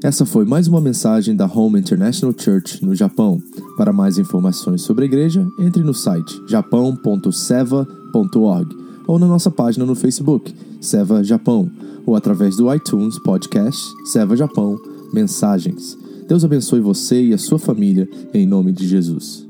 [0.03, 3.41] Essa foi mais uma mensagem da Home International Church no Japão.
[3.77, 9.95] Para mais informações sobre a igreja, entre no site japão.seva.org ou na nossa página no
[9.95, 11.71] Facebook, Seva Japão,
[12.07, 14.79] ou através do iTunes Podcast Seva Japão
[15.13, 15.97] mensagens.
[16.27, 19.42] Deus abençoe você e a sua família, em nome de Jesus.